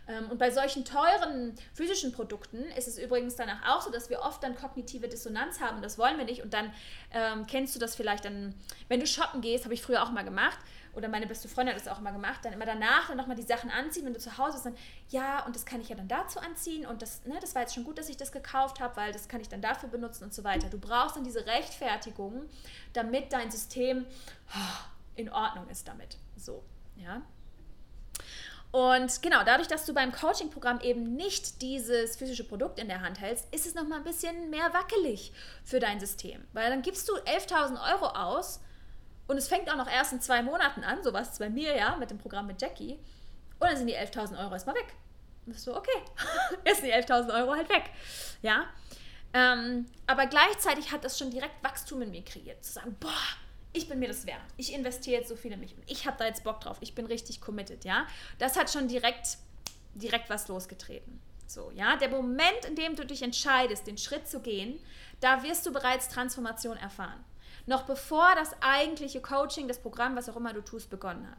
[0.08, 4.20] Ähm, und bei solchen teuren physischen Produkten ist es übrigens danach auch so, dass wir
[4.20, 6.42] oft dann kognitive Dissonanz haben und das wollen wir nicht.
[6.42, 6.72] Und dann
[7.12, 8.54] ähm, kennst du das vielleicht dann,
[8.88, 10.58] wenn du shoppen gehst, habe ich früher auch mal gemacht,
[10.96, 13.42] oder meine beste Freundin hat das auch immer gemacht, dann immer danach dann nochmal die
[13.42, 14.76] Sachen anziehen, wenn du zu Hause bist, dann,
[15.10, 17.74] ja, und das kann ich ja dann dazu anziehen und das, ne, das war jetzt
[17.74, 20.34] schon gut, dass ich das gekauft habe, weil das kann ich dann dafür benutzen und
[20.34, 20.68] so weiter.
[20.68, 22.48] Du brauchst dann diese Rechtfertigung,
[22.94, 24.06] damit dein System
[24.54, 26.16] oh, in Ordnung ist damit.
[26.36, 26.64] So,
[26.96, 27.22] ja.
[28.72, 33.20] Und genau, dadurch, dass du beim Coaching-Programm eben nicht dieses physische Produkt in der Hand
[33.20, 35.32] hältst, ist es nochmal ein bisschen mehr wackelig
[35.64, 36.44] für dein System.
[36.52, 38.60] Weil dann gibst du 11.000 Euro aus
[39.28, 41.96] und es fängt auch noch erst in zwei Monaten an, so war bei mir ja,
[41.96, 42.98] mit dem Programm mit Jackie.
[43.58, 44.94] Und dann sind die 11.000 Euro erstmal weg.
[45.44, 45.98] Und bist so, okay,
[46.70, 47.90] ist die 11.000 Euro halt weg.
[48.42, 48.66] Ja.
[49.32, 52.64] Ähm, aber gleichzeitig hat das schon direkt Wachstum in mir kreiert.
[52.64, 53.10] Zu sagen, boah,
[53.72, 54.40] ich bin mir das wert.
[54.56, 55.74] Ich investiere jetzt so viel in mich.
[55.74, 56.76] Und ich habe da jetzt Bock drauf.
[56.80, 58.06] Ich bin richtig committed, ja.
[58.38, 59.38] Das hat schon direkt,
[59.94, 61.20] direkt was losgetreten.
[61.48, 61.96] So, ja.
[61.96, 64.78] Der Moment, in dem du dich entscheidest, den Schritt zu gehen,
[65.20, 67.24] da wirst du bereits Transformation erfahren
[67.66, 71.38] noch bevor das eigentliche Coaching, das Programm, was auch immer du tust, begonnen hat.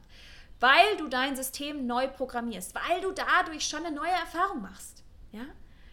[0.60, 5.04] Weil du dein System neu programmierst, weil du dadurch schon eine neue Erfahrung machst.
[5.32, 5.46] Ja?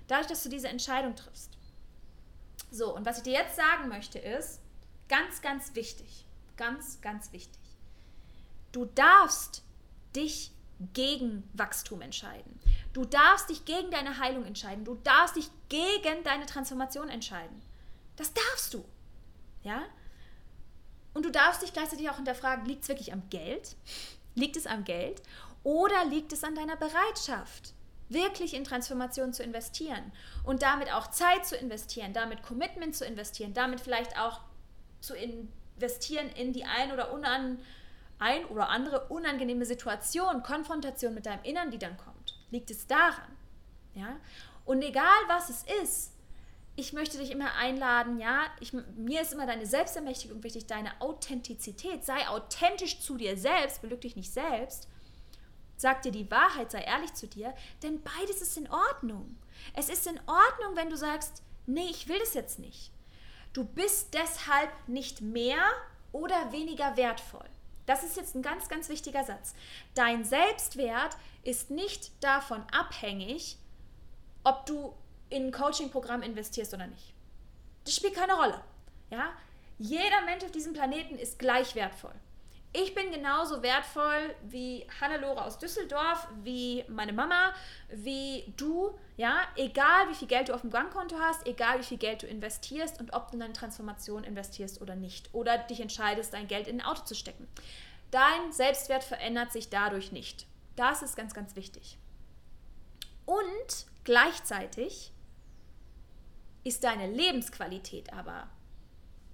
[0.09, 1.57] Dadurch, dass du diese Entscheidung triffst.
[2.70, 4.61] So, und was ich dir jetzt sagen möchte, ist
[5.09, 7.61] ganz, ganz wichtig, ganz, ganz wichtig.
[8.73, 9.62] Du darfst
[10.16, 10.51] dich
[10.92, 12.59] gegen Wachstum entscheiden.
[12.92, 14.85] Du darfst dich gegen deine Heilung entscheiden.
[14.85, 17.62] Du darfst dich gegen deine Transformation entscheiden.
[18.16, 18.85] Das darfst du.
[19.62, 19.83] Ja?
[21.14, 23.77] Und du darfst dich gleichzeitig auch hinterfragen, liegt es wirklich am Geld?
[24.35, 25.22] Liegt es am Geld?
[25.62, 27.72] Oder liegt es an deiner Bereitschaft,
[28.09, 30.12] wirklich in Transformation zu investieren
[30.44, 34.40] und damit auch Zeit zu investieren, damit Commitment zu investieren, damit vielleicht auch
[35.00, 37.59] zu investieren in die ein oder unan,
[38.18, 42.38] ein oder andere unangenehme Situation, Konfrontation mit deinem Innern, die dann kommt.
[42.50, 43.37] Liegt es daran?
[43.94, 44.16] Ja?
[44.64, 46.13] Und egal was es ist,
[46.76, 52.04] ich möchte dich immer einladen, ja, ich, mir ist immer deine Selbstermächtigung wichtig, deine Authentizität.
[52.04, 54.88] Sei authentisch zu dir selbst, belüg dich nicht selbst.
[55.76, 59.37] Sag dir die Wahrheit, sei ehrlich zu dir, denn beides ist in Ordnung.
[59.74, 62.90] Es ist in Ordnung, wenn du sagst, nee, ich will das jetzt nicht.
[63.52, 65.62] Du bist deshalb nicht mehr
[66.10, 67.48] oder weniger wertvoll.
[67.87, 69.54] Das ist jetzt ein ganz, ganz wichtiger Satz.
[69.94, 73.58] Dein Selbstwert ist nicht davon abhängig,
[74.42, 74.94] ob du
[75.35, 77.12] in ein Coaching-Programm investierst oder nicht.
[77.85, 78.61] Das spielt keine Rolle.
[79.11, 79.33] Ja?
[79.79, 82.14] Jeder Mensch auf diesem Planeten ist gleich wertvoll.
[82.77, 87.55] Ich bin genauso wertvoll wie Hannelore aus Düsseldorf, wie meine Mama,
[87.88, 91.99] wie du, ja, egal wie viel Geld du auf dem Bankkonto hast, egal wie viel
[91.99, 96.35] Geld du investierst und ob du in deine Transformation investierst oder nicht oder dich entscheidest,
[96.35, 97.47] dein Geld in ein Auto zu stecken.
[98.11, 100.47] Dein Selbstwert verändert sich dadurch nicht.
[100.75, 101.97] Das ist ganz, ganz wichtig.
[103.25, 105.12] Und gleichzeitig
[106.64, 108.48] ist deine Lebensqualität aber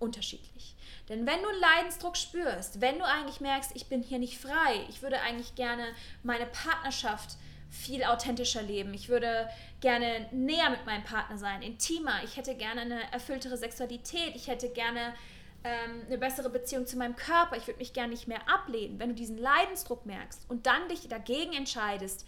[0.01, 0.75] unterschiedlich.
[1.09, 4.85] Denn wenn du einen Leidensdruck spürst, wenn du eigentlich merkst, ich bin hier nicht frei,
[4.88, 5.85] ich würde eigentlich gerne
[6.23, 7.37] meine Partnerschaft
[7.71, 9.49] viel authentischer leben, ich würde
[9.81, 14.71] gerne näher mit meinem Partner sein, intimer, ich hätte gerne eine erfülltere Sexualität, ich hätte
[14.71, 15.14] gerne
[15.62, 18.99] ähm, eine bessere Beziehung zu meinem Körper, ich würde mich gerne nicht mehr ablehnen.
[18.99, 22.27] Wenn du diesen Leidensdruck merkst und dann dich dagegen entscheidest,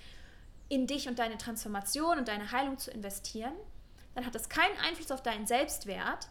[0.68, 3.54] in dich und deine Transformation und deine Heilung zu investieren,
[4.14, 6.28] dann hat das keinen Einfluss auf deinen Selbstwert,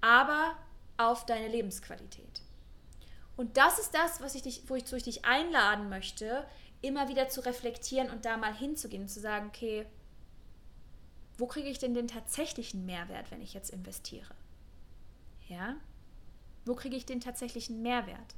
[0.00, 0.56] aber
[0.96, 2.42] auf deine Lebensqualität.
[3.36, 6.46] Und das ist das, was ich dich, wo ich, wo ich dich einladen möchte,
[6.82, 9.86] immer wieder zu reflektieren und da mal hinzugehen und zu sagen, okay,
[11.36, 14.34] wo kriege ich denn den tatsächlichen Mehrwert, wenn ich jetzt investiere?
[15.48, 15.76] Ja?
[16.64, 18.34] Wo kriege ich den tatsächlichen Mehrwert?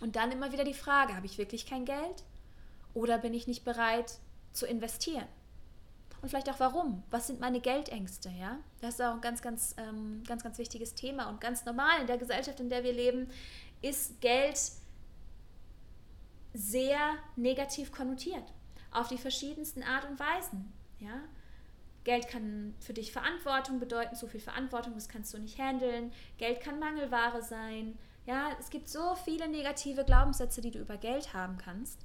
[0.00, 2.24] Und dann immer wieder die Frage, habe ich wirklich kein Geld
[2.94, 4.18] oder bin ich nicht bereit
[4.52, 5.28] zu investieren?
[6.22, 7.02] Und vielleicht auch warum.
[7.10, 8.30] Was sind meine Geldängste?
[8.30, 8.58] Ja?
[8.80, 12.06] Das ist auch ein ganz, ganz, ähm, ganz, ganz wichtiges Thema und ganz normal in
[12.06, 13.28] der Gesellschaft, in der wir leben,
[13.82, 14.58] ist Geld
[16.52, 16.98] sehr
[17.36, 18.52] negativ konnotiert
[18.92, 20.72] auf die verschiedensten Art und Weisen.
[20.98, 21.20] Ja?
[22.04, 26.12] Geld kann für dich Verantwortung bedeuten, zu viel Verantwortung, das kannst du nicht handeln.
[26.38, 27.98] Geld kann Mangelware sein.
[28.26, 31.98] Ja, es gibt so viele negative Glaubenssätze, die du über Geld haben kannst.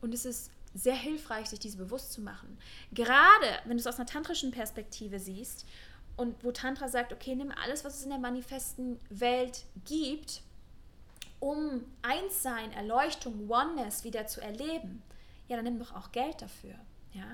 [0.00, 2.58] Und es ist sehr hilfreich, sich diese bewusst zu machen.
[2.92, 5.66] Gerade wenn du es aus einer tantrischen Perspektive siehst
[6.16, 10.42] und wo Tantra sagt, okay, nimm alles, was es in der manifesten Welt gibt,
[11.40, 15.02] um Einssein, Erleuchtung, Oneness wieder zu erleben,
[15.48, 16.74] ja, dann nimm doch auch Geld dafür.
[17.12, 17.24] Ja?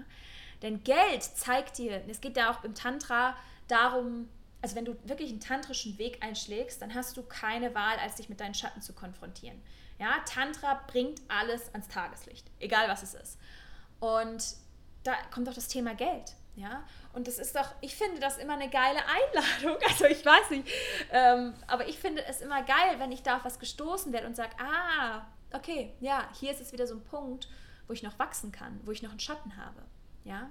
[0.63, 3.37] Denn Geld zeigt dir, es geht da auch im Tantra
[3.69, 4.29] darum,
[4.63, 8.29] also wenn du wirklich einen tantrischen Weg einschlägst, dann hast du keine Wahl, als dich
[8.29, 9.61] mit deinen Schatten zu konfrontieren.
[9.99, 13.39] Ja, Tantra bringt alles ans Tageslicht, egal was es ist.
[14.01, 14.55] Und
[15.03, 16.35] da kommt auch das Thema Geld.
[16.55, 16.83] Ja,
[17.13, 19.81] und das ist doch, ich finde das immer eine geile Einladung.
[19.89, 20.69] Also ich weiß nicht,
[21.13, 24.35] ähm, aber ich finde es immer geil, wenn ich da auf was gestoßen werde und
[24.35, 27.49] sage, ah, okay, ja, hier ist es wieder so ein Punkt,
[27.87, 29.83] wo ich noch wachsen kann, wo ich noch einen Schatten habe.
[30.25, 30.51] Ja,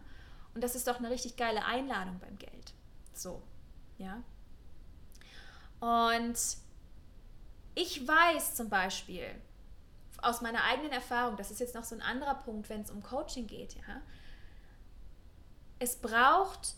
[0.53, 2.73] und das ist doch eine richtig geile Einladung beim Geld.
[3.13, 3.43] So,
[3.97, 4.23] ja.
[5.79, 6.37] Und
[7.77, 9.29] ich weiß zum Beispiel
[10.17, 13.03] aus meiner eigenen Erfahrung, das ist jetzt noch so ein anderer Punkt, wenn es um
[13.03, 14.01] Coaching geht, ja,
[15.77, 16.73] es braucht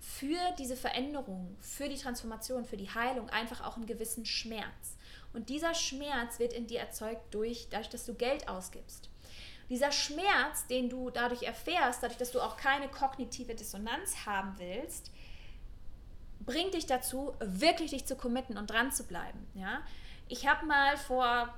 [0.00, 4.96] für diese Veränderung, für die Transformation, für die Heilung einfach auch einen gewissen Schmerz.
[5.32, 9.08] Und dieser Schmerz wird in dir erzeugt durch, dadurch, dass du Geld ausgibst.
[9.68, 15.12] Dieser Schmerz, den du dadurch erfährst, dadurch, dass du auch keine kognitive Dissonanz haben willst,
[16.40, 19.46] bringt dich dazu, wirklich dich zu committen und dran zu bleiben.
[19.54, 19.82] Ja?
[20.30, 21.52] Ich habe mal vor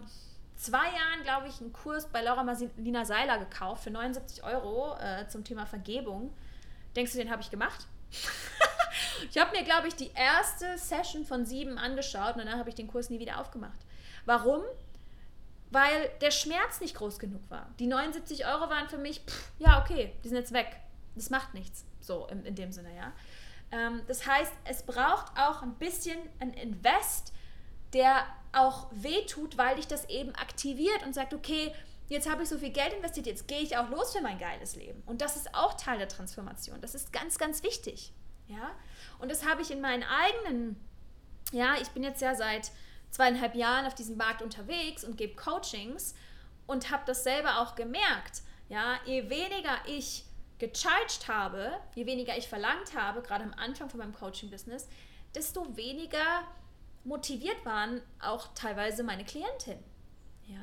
[0.56, 5.28] zwei Jahren, glaube ich, einen Kurs bei Laura Marlina Seiler gekauft für 79 Euro äh,
[5.28, 6.34] zum Thema Vergebung.
[6.96, 7.86] Denkst du, den habe ich gemacht?
[9.30, 12.74] ich habe mir, glaube ich, die erste Session von sieben angeschaut und danach habe ich
[12.74, 13.78] den Kurs nie wieder aufgemacht.
[14.24, 14.62] Warum?
[15.70, 17.68] Weil der Schmerz nicht groß genug war.
[17.78, 20.80] Die 79 Euro waren für mich, pff, ja, okay, die sind jetzt weg.
[21.14, 21.84] Das macht nichts.
[22.00, 23.12] So in, in dem Sinne, ja.
[23.70, 27.34] Ähm, das heißt, es braucht auch ein bisschen ein Invest,
[27.92, 31.72] der auch wehtut, weil dich das eben aktiviert und sagt, okay,
[32.08, 34.76] jetzt habe ich so viel Geld investiert, jetzt gehe ich auch los für mein geiles
[34.76, 35.02] Leben.
[35.06, 36.80] Und das ist auch Teil der Transformation.
[36.80, 38.12] Das ist ganz, ganz wichtig.
[38.46, 38.70] Ja?
[39.18, 40.76] Und das habe ich in meinen eigenen,
[41.52, 42.70] ja, ich bin jetzt ja seit
[43.10, 46.14] zweieinhalb Jahren auf diesem Markt unterwegs und gebe Coachings
[46.66, 48.42] und habe das selber auch gemerkt.
[48.68, 50.24] Ja, je weniger ich
[50.58, 54.88] gecharged habe, je weniger ich verlangt habe, gerade am Anfang von meinem Coaching-Business,
[55.34, 56.42] desto weniger
[57.04, 59.78] motiviert waren auch teilweise meine Klientin.
[60.46, 60.60] Ja?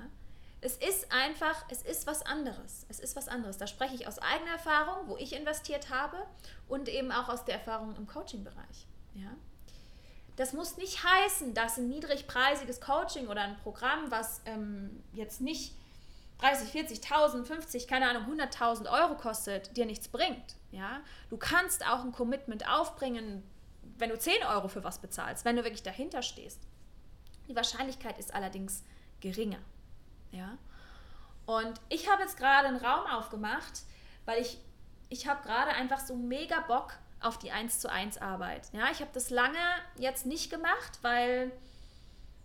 [0.61, 2.85] Es ist einfach, es ist was anderes.
[2.89, 3.57] Es ist was anderes.
[3.57, 6.17] Da spreche ich aus eigener Erfahrung, wo ich investiert habe
[6.67, 8.87] und eben auch aus der Erfahrung im Coaching-Bereich.
[9.13, 9.35] Ja?
[10.35, 15.73] Das muss nicht heißen, dass ein niedrigpreisiges Coaching oder ein Programm, was ähm, jetzt nicht
[16.39, 16.69] 30,
[17.03, 20.55] 40.000, 50, keine Ahnung, 100.000 Euro kostet, dir nichts bringt.
[20.71, 21.01] Ja?
[21.29, 23.43] Du kannst auch ein Commitment aufbringen,
[23.99, 26.61] wenn du 10 Euro für was bezahlst, wenn du wirklich dahinter stehst.
[27.47, 28.83] Die Wahrscheinlichkeit ist allerdings
[29.19, 29.59] geringer.
[30.31, 30.57] Ja?
[31.45, 33.81] Und ich habe jetzt gerade einen Raum aufgemacht,
[34.25, 34.59] weil ich,
[35.09, 38.69] ich habe gerade einfach so mega Bock auf die 1 zu 1 Arbeit.
[38.71, 39.57] Ja, ich habe das lange
[39.97, 41.51] jetzt nicht gemacht, weil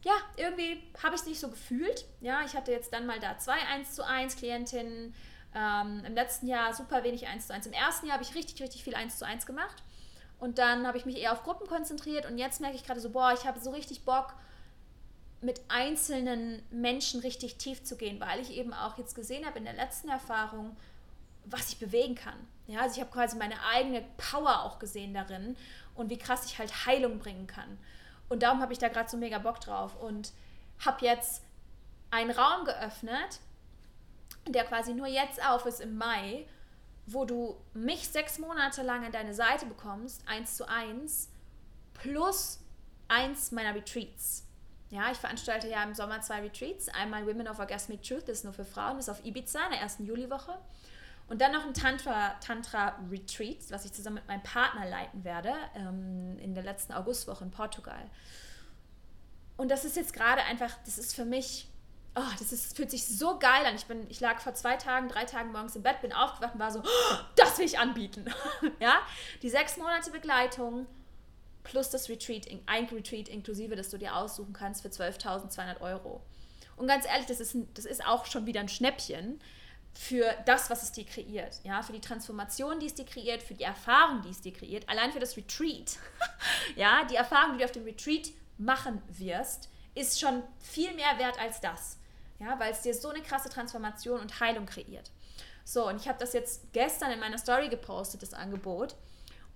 [0.03, 2.05] ja, irgendwie habe ich es nicht so gefühlt.
[2.21, 5.15] Ja, ich hatte jetzt dann mal da zwei 1 zu 1 Klientinnen.
[5.55, 7.67] Ähm, Im letzten Jahr super wenig 1 zu 1.
[7.67, 9.83] Im ersten Jahr habe ich richtig, richtig viel 1 zu 1 gemacht.
[10.39, 12.27] Und dann habe ich mich eher auf Gruppen konzentriert.
[12.27, 14.35] Und jetzt merke ich gerade so, boah, ich habe so richtig Bock,
[15.45, 19.65] mit einzelnen Menschen richtig tief zu gehen, weil ich eben auch jetzt gesehen habe in
[19.65, 20.75] der letzten Erfahrung,
[21.45, 22.49] was ich bewegen kann.
[22.67, 25.55] Ja, also ich habe quasi meine eigene Power auch gesehen darin
[25.95, 27.79] und wie krass ich halt Heilung bringen kann.
[28.31, 30.33] Und darum habe ich da gerade so mega Bock drauf und
[30.85, 31.43] habe jetzt
[32.11, 33.41] einen Raum geöffnet,
[34.49, 36.47] der quasi nur jetzt auf ist im Mai,
[37.07, 41.29] wo du mich sechs Monate lang an deine Seite bekommst, eins zu eins,
[41.93, 42.61] plus
[43.09, 44.45] eins meiner Retreats.
[44.91, 46.89] Ja, ich veranstalte ja im Sommer zwei Retreats.
[46.89, 49.73] Einmal Women of Orgasmic Truth, das ist nur für Frauen, das ist auf Ibiza in
[49.73, 50.57] der ersten Juliwoche.
[51.29, 52.99] Und dann noch ein Tantra, Tantra
[53.71, 58.11] was ich zusammen mit meinem Partner leiten werde, ähm, in der letzten Augustwoche in Portugal.
[59.57, 61.69] Und das ist jetzt gerade einfach, das ist für mich,
[62.17, 63.75] oh, das ist, fühlt sich so geil an.
[63.75, 66.61] Ich, bin, ich lag vor zwei Tagen, drei Tagen morgens im Bett, bin aufgewacht und
[66.61, 68.25] war so, oh, das will ich anbieten.
[68.81, 68.95] ja,
[69.43, 70.87] die sechs Monate Begleitung
[71.65, 76.23] plus das Retreat, ein Retreat inklusive, das du dir aussuchen kannst für 12.200 Euro.
[76.77, 79.41] Und ganz ehrlich, das ist, das ist auch schon wieder ein Schnäppchen
[79.95, 81.61] für das, was es dir kreiert.
[81.63, 84.89] Ja, für die Transformation, die es dir kreiert, für die Erfahrung, die es dir kreiert,
[84.89, 85.99] allein für das Retreat.
[86.77, 91.39] ja, die Erfahrung, die du auf dem Retreat machen wirst, ist schon viel mehr wert
[91.41, 91.99] als das.
[92.45, 95.11] Ja, weil es dir so eine krasse Transformation und Heilung kreiert.
[95.65, 98.97] So, und ich habe das jetzt gestern in meiner Story gepostet, das Angebot.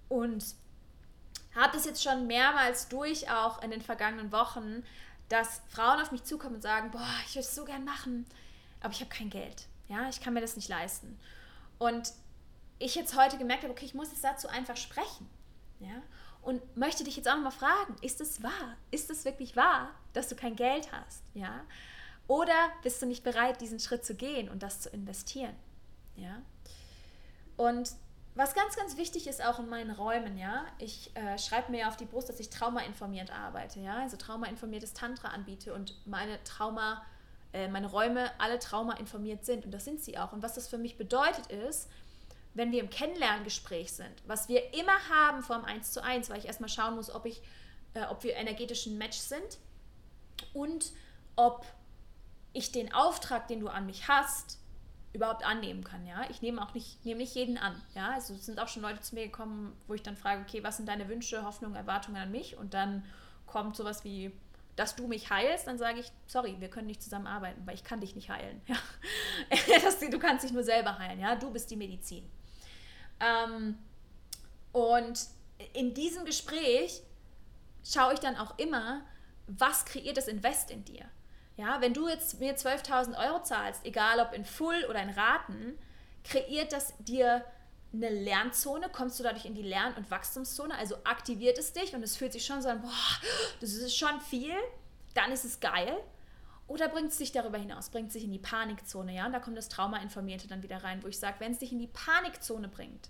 [0.09, 0.43] Und
[1.55, 4.85] habe das jetzt schon mehrmals durch, auch in den vergangenen Wochen,
[5.29, 8.25] dass Frauen auf mich zukommen und sagen, boah, ich würde es so gern machen,
[8.81, 9.67] aber ich habe kein Geld.
[9.89, 11.19] Ja, ich kann mir das nicht leisten.
[11.79, 12.13] Und
[12.79, 15.29] ich jetzt heute gemerkt habe, okay, ich muss jetzt dazu einfach sprechen.
[15.81, 16.03] Ja,
[16.43, 18.77] und möchte dich jetzt auch nochmal fragen, ist es wahr?
[18.91, 21.23] Ist es wirklich wahr, dass du kein Geld hast?
[21.35, 21.61] Ja?
[22.29, 25.57] Oder bist du nicht bereit, diesen Schritt zu gehen und das zu investieren?
[26.15, 26.43] Ja?
[27.57, 27.91] Und
[28.35, 31.97] was ganz, ganz wichtig ist auch in meinen Räumen, ja, ich äh, schreibe mir auf
[31.97, 37.05] die Brust, dass ich traumainformiert arbeite, ja, also traumainformiertes Tantra anbiete und meine Trauma,
[37.53, 40.33] äh, meine Räume alle traumainformiert sind und das sind sie auch.
[40.33, 41.91] Und was das für mich bedeutet ist,
[42.55, 46.39] wenn wir im Kennenlerngespräch sind, was wir immer haben vor dem 1 zu 1, weil
[46.39, 47.43] ich erstmal schauen muss, ob, ich,
[47.95, 49.59] äh, ob wir energetisch ein Match sind
[50.53, 50.93] und
[51.35, 51.67] ob
[52.53, 54.59] ich den Auftrag, den du an mich hast,
[55.13, 56.29] überhaupt annehmen kann, ja.
[56.31, 58.11] Ich nehme auch nicht, nehme nicht jeden an, ja.
[58.11, 60.77] Also es sind auch schon Leute zu mir gekommen, wo ich dann frage, okay, was
[60.77, 62.57] sind deine Wünsche, Hoffnungen, Erwartungen an mich?
[62.57, 63.05] Und dann
[63.47, 64.33] kommt sowas wie,
[64.77, 68.01] dass du mich heilst, dann sage ich, sorry, wir können nicht zusammenarbeiten, weil ich kann
[68.01, 68.77] dich nicht heilen, ja.
[69.83, 71.37] das, du kannst dich nur selber heilen, ja.
[71.37, 72.29] Du bist die Medizin.
[73.21, 73.79] Ähm,
[74.73, 75.27] und
[75.73, 77.03] in diesem Gespräch
[77.85, 79.03] schaue ich dann auch immer,
[79.47, 81.07] was kreiert das Invest in dir?
[81.59, 85.77] Ja, wenn du jetzt mir 12.000 Euro zahlst, egal ob in Full oder in Raten,
[86.23, 87.45] kreiert das dir
[87.93, 92.03] eine Lernzone, kommst du dadurch in die Lern- und Wachstumszone, also aktiviert es dich und
[92.05, 92.91] es fühlt sich schon so an, boah,
[93.61, 94.55] das ist schon viel,
[95.15, 95.97] dann ist es geil.
[96.69, 99.41] Oder bringt es dich darüber hinaus, bringt es dich in die Panikzone, ja, und da
[99.41, 102.69] kommt das Trauma-Informierte dann wieder rein, wo ich sage, wenn es dich in die Panikzone
[102.69, 103.09] bringt,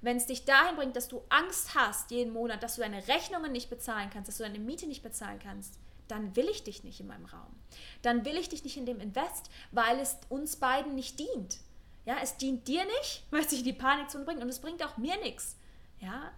[0.00, 3.52] wenn es dich dahin bringt, dass du Angst hast jeden Monat, dass du deine Rechnungen
[3.52, 7.00] nicht bezahlen kannst, dass du deine Miete nicht bezahlen kannst, dann will ich dich nicht
[7.00, 7.54] in meinem Raum.
[8.02, 11.58] Dann will ich dich nicht in dem Invest, weil es uns beiden nicht dient.
[12.04, 14.82] Ja, es dient dir nicht, weil es dich in die Panikzone bringt und es bringt
[14.84, 15.56] auch mir nichts.
[16.00, 16.32] Ja,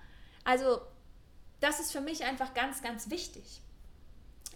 [0.44, 0.80] also
[1.60, 3.60] das ist für mich einfach ganz, ganz wichtig,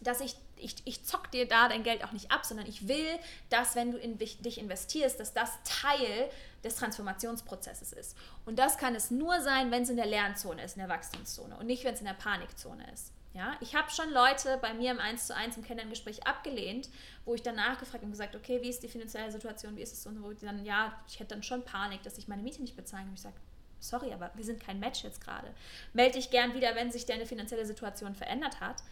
[0.01, 3.18] dass ich, ich, ich zock dir da dein Geld auch nicht ab, sondern ich will,
[3.51, 6.31] dass wenn du in dich investierst, dass das Teil
[6.64, 8.16] des Transformationsprozesses ist.
[8.46, 11.57] Und das kann es nur sein, wenn es in der Lernzone ist, in der Wachstumszone
[11.57, 13.12] und nicht, wenn es in der Panikzone ist.
[13.35, 16.90] Ja, ich habe schon Leute bei mir im 1 zu 1 im Kennenlerngespräch abgelehnt,
[17.25, 20.07] wo ich dann nachgefragt und gesagt, okay, wie ist die finanzielle Situation, wie ist es
[20.07, 22.76] und wo die dann, ja, ich hätte dann schon Panik, dass ich meine Miete nicht
[22.76, 23.14] bezahlen kann.
[23.14, 23.37] Ich sage,
[23.80, 25.55] sorry, aber wir sind kein Match jetzt gerade.
[25.95, 28.83] Melde dich gern wieder, wenn sich deine finanzielle Situation verändert hat.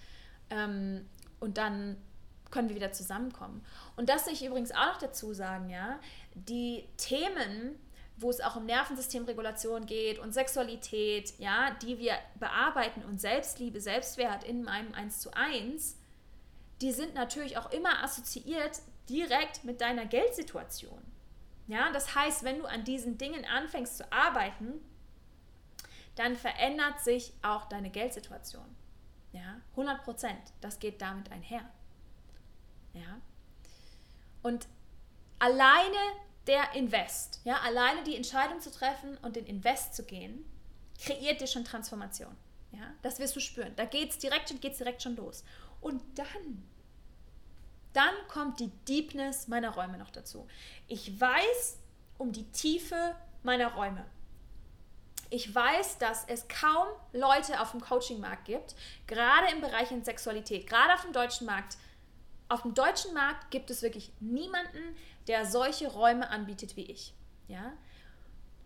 [0.48, 1.06] Ähm,
[1.38, 1.96] und dann
[2.50, 3.64] können wir wieder zusammenkommen.
[3.96, 6.00] Und das will ich übrigens auch noch dazu sagen, ja,
[6.34, 7.78] die Themen,
[8.20, 14.44] wo es auch um Nervensystemregulation geht und Sexualität, ja, die wir bearbeiten und Selbstliebe, Selbstwert
[14.44, 15.96] in meinem 1 zu 1,
[16.80, 21.02] die sind natürlich auch immer assoziiert, direkt mit deiner Geldsituation.
[21.66, 24.80] Ja, das heißt, wenn du an diesen Dingen anfängst zu arbeiten,
[26.16, 28.76] dann verändert sich auch deine Geldsituation.
[29.32, 30.40] Ja, 100 Prozent.
[30.60, 31.62] Das geht damit einher.
[32.92, 33.20] Ja.
[34.42, 34.66] Und
[35.38, 35.96] alleine
[36.46, 40.44] der Invest, ja, alleine die Entscheidung zu treffen und den Invest zu gehen,
[41.02, 42.36] kreiert dir schon Transformation.
[42.72, 43.74] Ja, das wirst du spüren.
[43.76, 45.44] Da geht es direkt, geht's direkt schon los.
[45.80, 46.68] Und dann,
[47.92, 50.46] dann kommt die Deepness meiner Räume noch dazu.
[50.86, 51.78] Ich weiß
[52.18, 54.04] um die Tiefe meiner Räume.
[55.30, 58.74] Ich weiß, dass es kaum Leute auf dem Coaching-Markt gibt,
[59.06, 61.76] gerade im Bereich in Sexualität, gerade auf dem deutschen Markt.
[62.50, 64.96] Auf dem deutschen Markt gibt es wirklich niemanden,
[65.28, 67.14] der solche Räume anbietet wie ich.
[67.46, 67.72] Ja?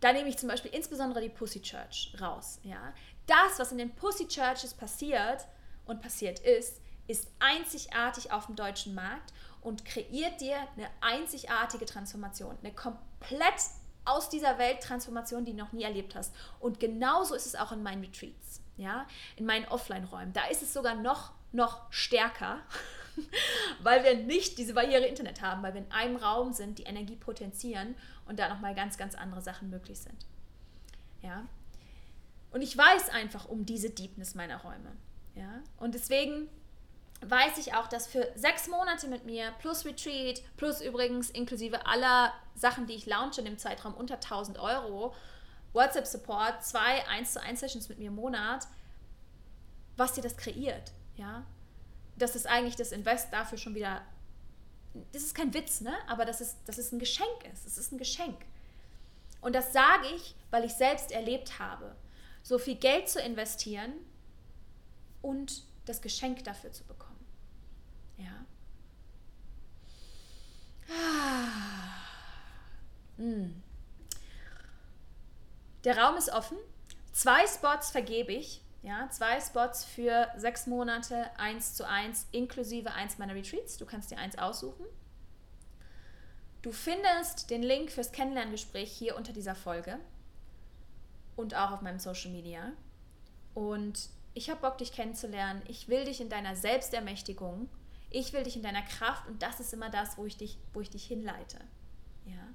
[0.00, 2.58] Da nehme ich zum Beispiel insbesondere die Pussy Church raus.
[2.62, 2.94] Ja?
[3.26, 5.44] Das, was in den Pussy Churches passiert
[5.84, 12.56] und passiert ist, ist einzigartig auf dem deutschen Markt und kreiert dir eine einzigartige Transformation,
[12.62, 13.60] eine komplett
[14.06, 16.34] aus dieser Welt Transformation, die du noch nie erlebt hast.
[16.58, 19.06] Und genauso ist es auch in meinen Retreats, ja,
[19.36, 20.32] in meinen Offline-Räumen.
[20.32, 22.60] Da ist es sogar noch, noch stärker,
[23.82, 27.16] weil wir nicht diese Barriere Internet haben, weil wir in einem Raum sind, die Energie
[27.16, 27.94] potenzieren
[28.26, 30.26] und da nochmal ganz, ganz andere Sachen möglich sind.
[31.22, 31.46] Ja.
[32.50, 34.92] Und ich weiß einfach um diese Deepness meiner Räume.
[35.34, 35.60] Ja.
[35.78, 36.48] Und deswegen
[37.20, 42.32] weiß ich auch, dass für sechs Monate mit mir plus Retreat, plus übrigens inklusive aller
[42.54, 45.14] Sachen, die ich launche in dem Zeitraum unter 1000 Euro,
[45.72, 48.66] WhatsApp-Support, zwei 1 zu 1 Sessions mit mir im Monat,
[49.96, 51.44] was dir das kreiert, ja.
[52.16, 54.02] Das ist eigentlich das Invest dafür schon wieder,
[55.12, 55.94] das ist kein Witz, ne?
[56.08, 57.66] aber das ist, das ist ein Geschenk ist.
[57.66, 58.38] Es ist ein Geschenk.
[59.40, 61.96] Und das sage ich, weil ich selbst erlebt habe,
[62.42, 63.92] so viel Geld zu investieren
[65.22, 67.26] und das Geschenk dafür zu bekommen.
[68.16, 68.46] Ja.
[70.88, 71.84] Ah.
[73.16, 73.62] Hm.
[75.84, 76.56] Der Raum ist offen.
[77.12, 78.63] Zwei Spots vergebe ich.
[78.84, 83.78] Ja, zwei Spots für sechs Monate, eins zu eins, inklusive eins meiner Retreats.
[83.78, 84.84] Du kannst dir eins aussuchen.
[86.62, 89.98] Du findest den Link fürs Kennenlerngespräch hier unter dieser Folge
[91.34, 92.72] und auch auf meinem Social Media.
[93.54, 95.62] Und ich habe Bock, dich kennenzulernen.
[95.66, 97.68] Ich will dich in deiner Selbstermächtigung
[98.14, 100.80] ich will dich in deiner Kraft und das ist immer das, wo ich dich, wo
[100.80, 101.58] ich dich hinleite.
[102.26, 102.46] Ja?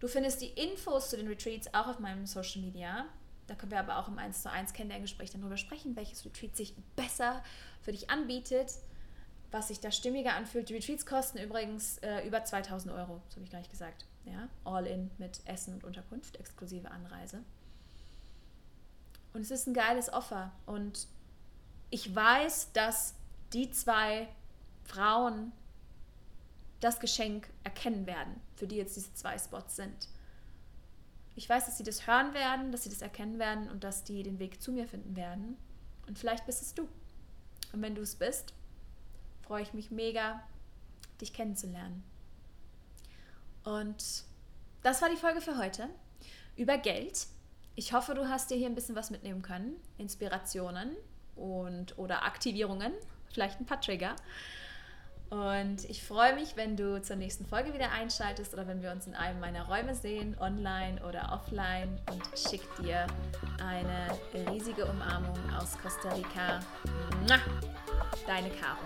[0.00, 3.04] Du findest die Infos zu den Retreats auch auf meinem Social Media.
[3.52, 6.74] Da können wir aber auch im 1 zu 1 Kennenlerngespräch darüber sprechen, welches Retreat sich
[6.96, 7.44] besser
[7.82, 8.78] für dich anbietet,
[9.50, 10.70] was sich da stimmiger anfühlt.
[10.70, 14.06] Die Retreats kosten übrigens äh, über 2000 Euro, das habe ich gar nicht gesagt.
[14.24, 14.48] Ja?
[14.64, 17.44] All in mit Essen und Unterkunft, exklusive Anreise.
[19.34, 20.50] Und es ist ein geiles Offer.
[20.64, 21.06] Und
[21.90, 23.16] ich weiß, dass
[23.52, 24.28] die zwei
[24.84, 25.52] Frauen
[26.80, 30.08] das Geschenk erkennen werden, für die jetzt diese zwei Spots sind.
[31.34, 34.22] Ich weiß, dass sie das hören werden, dass sie das erkennen werden und dass die
[34.22, 35.56] den Weg zu mir finden werden.
[36.06, 36.88] Und vielleicht bist es du.
[37.72, 38.52] Und wenn du es bist,
[39.42, 40.42] freue ich mich mega,
[41.20, 42.02] dich kennenzulernen.
[43.64, 44.24] Und
[44.82, 45.88] das war die Folge für heute
[46.56, 47.26] über Geld.
[47.76, 50.94] Ich hoffe, du hast dir hier ein bisschen was mitnehmen können, Inspirationen
[51.36, 52.92] und oder Aktivierungen
[53.32, 54.14] vielleicht ein paar Trigger.
[55.32, 59.06] Und ich freue mich, wenn du zur nächsten Folge wieder einschaltest oder wenn wir uns
[59.06, 61.98] in einem meiner Räume sehen, online oder offline.
[62.10, 63.06] Und schick dir
[63.66, 66.60] eine riesige Umarmung aus Costa Rica.
[68.26, 68.82] Deine Caro.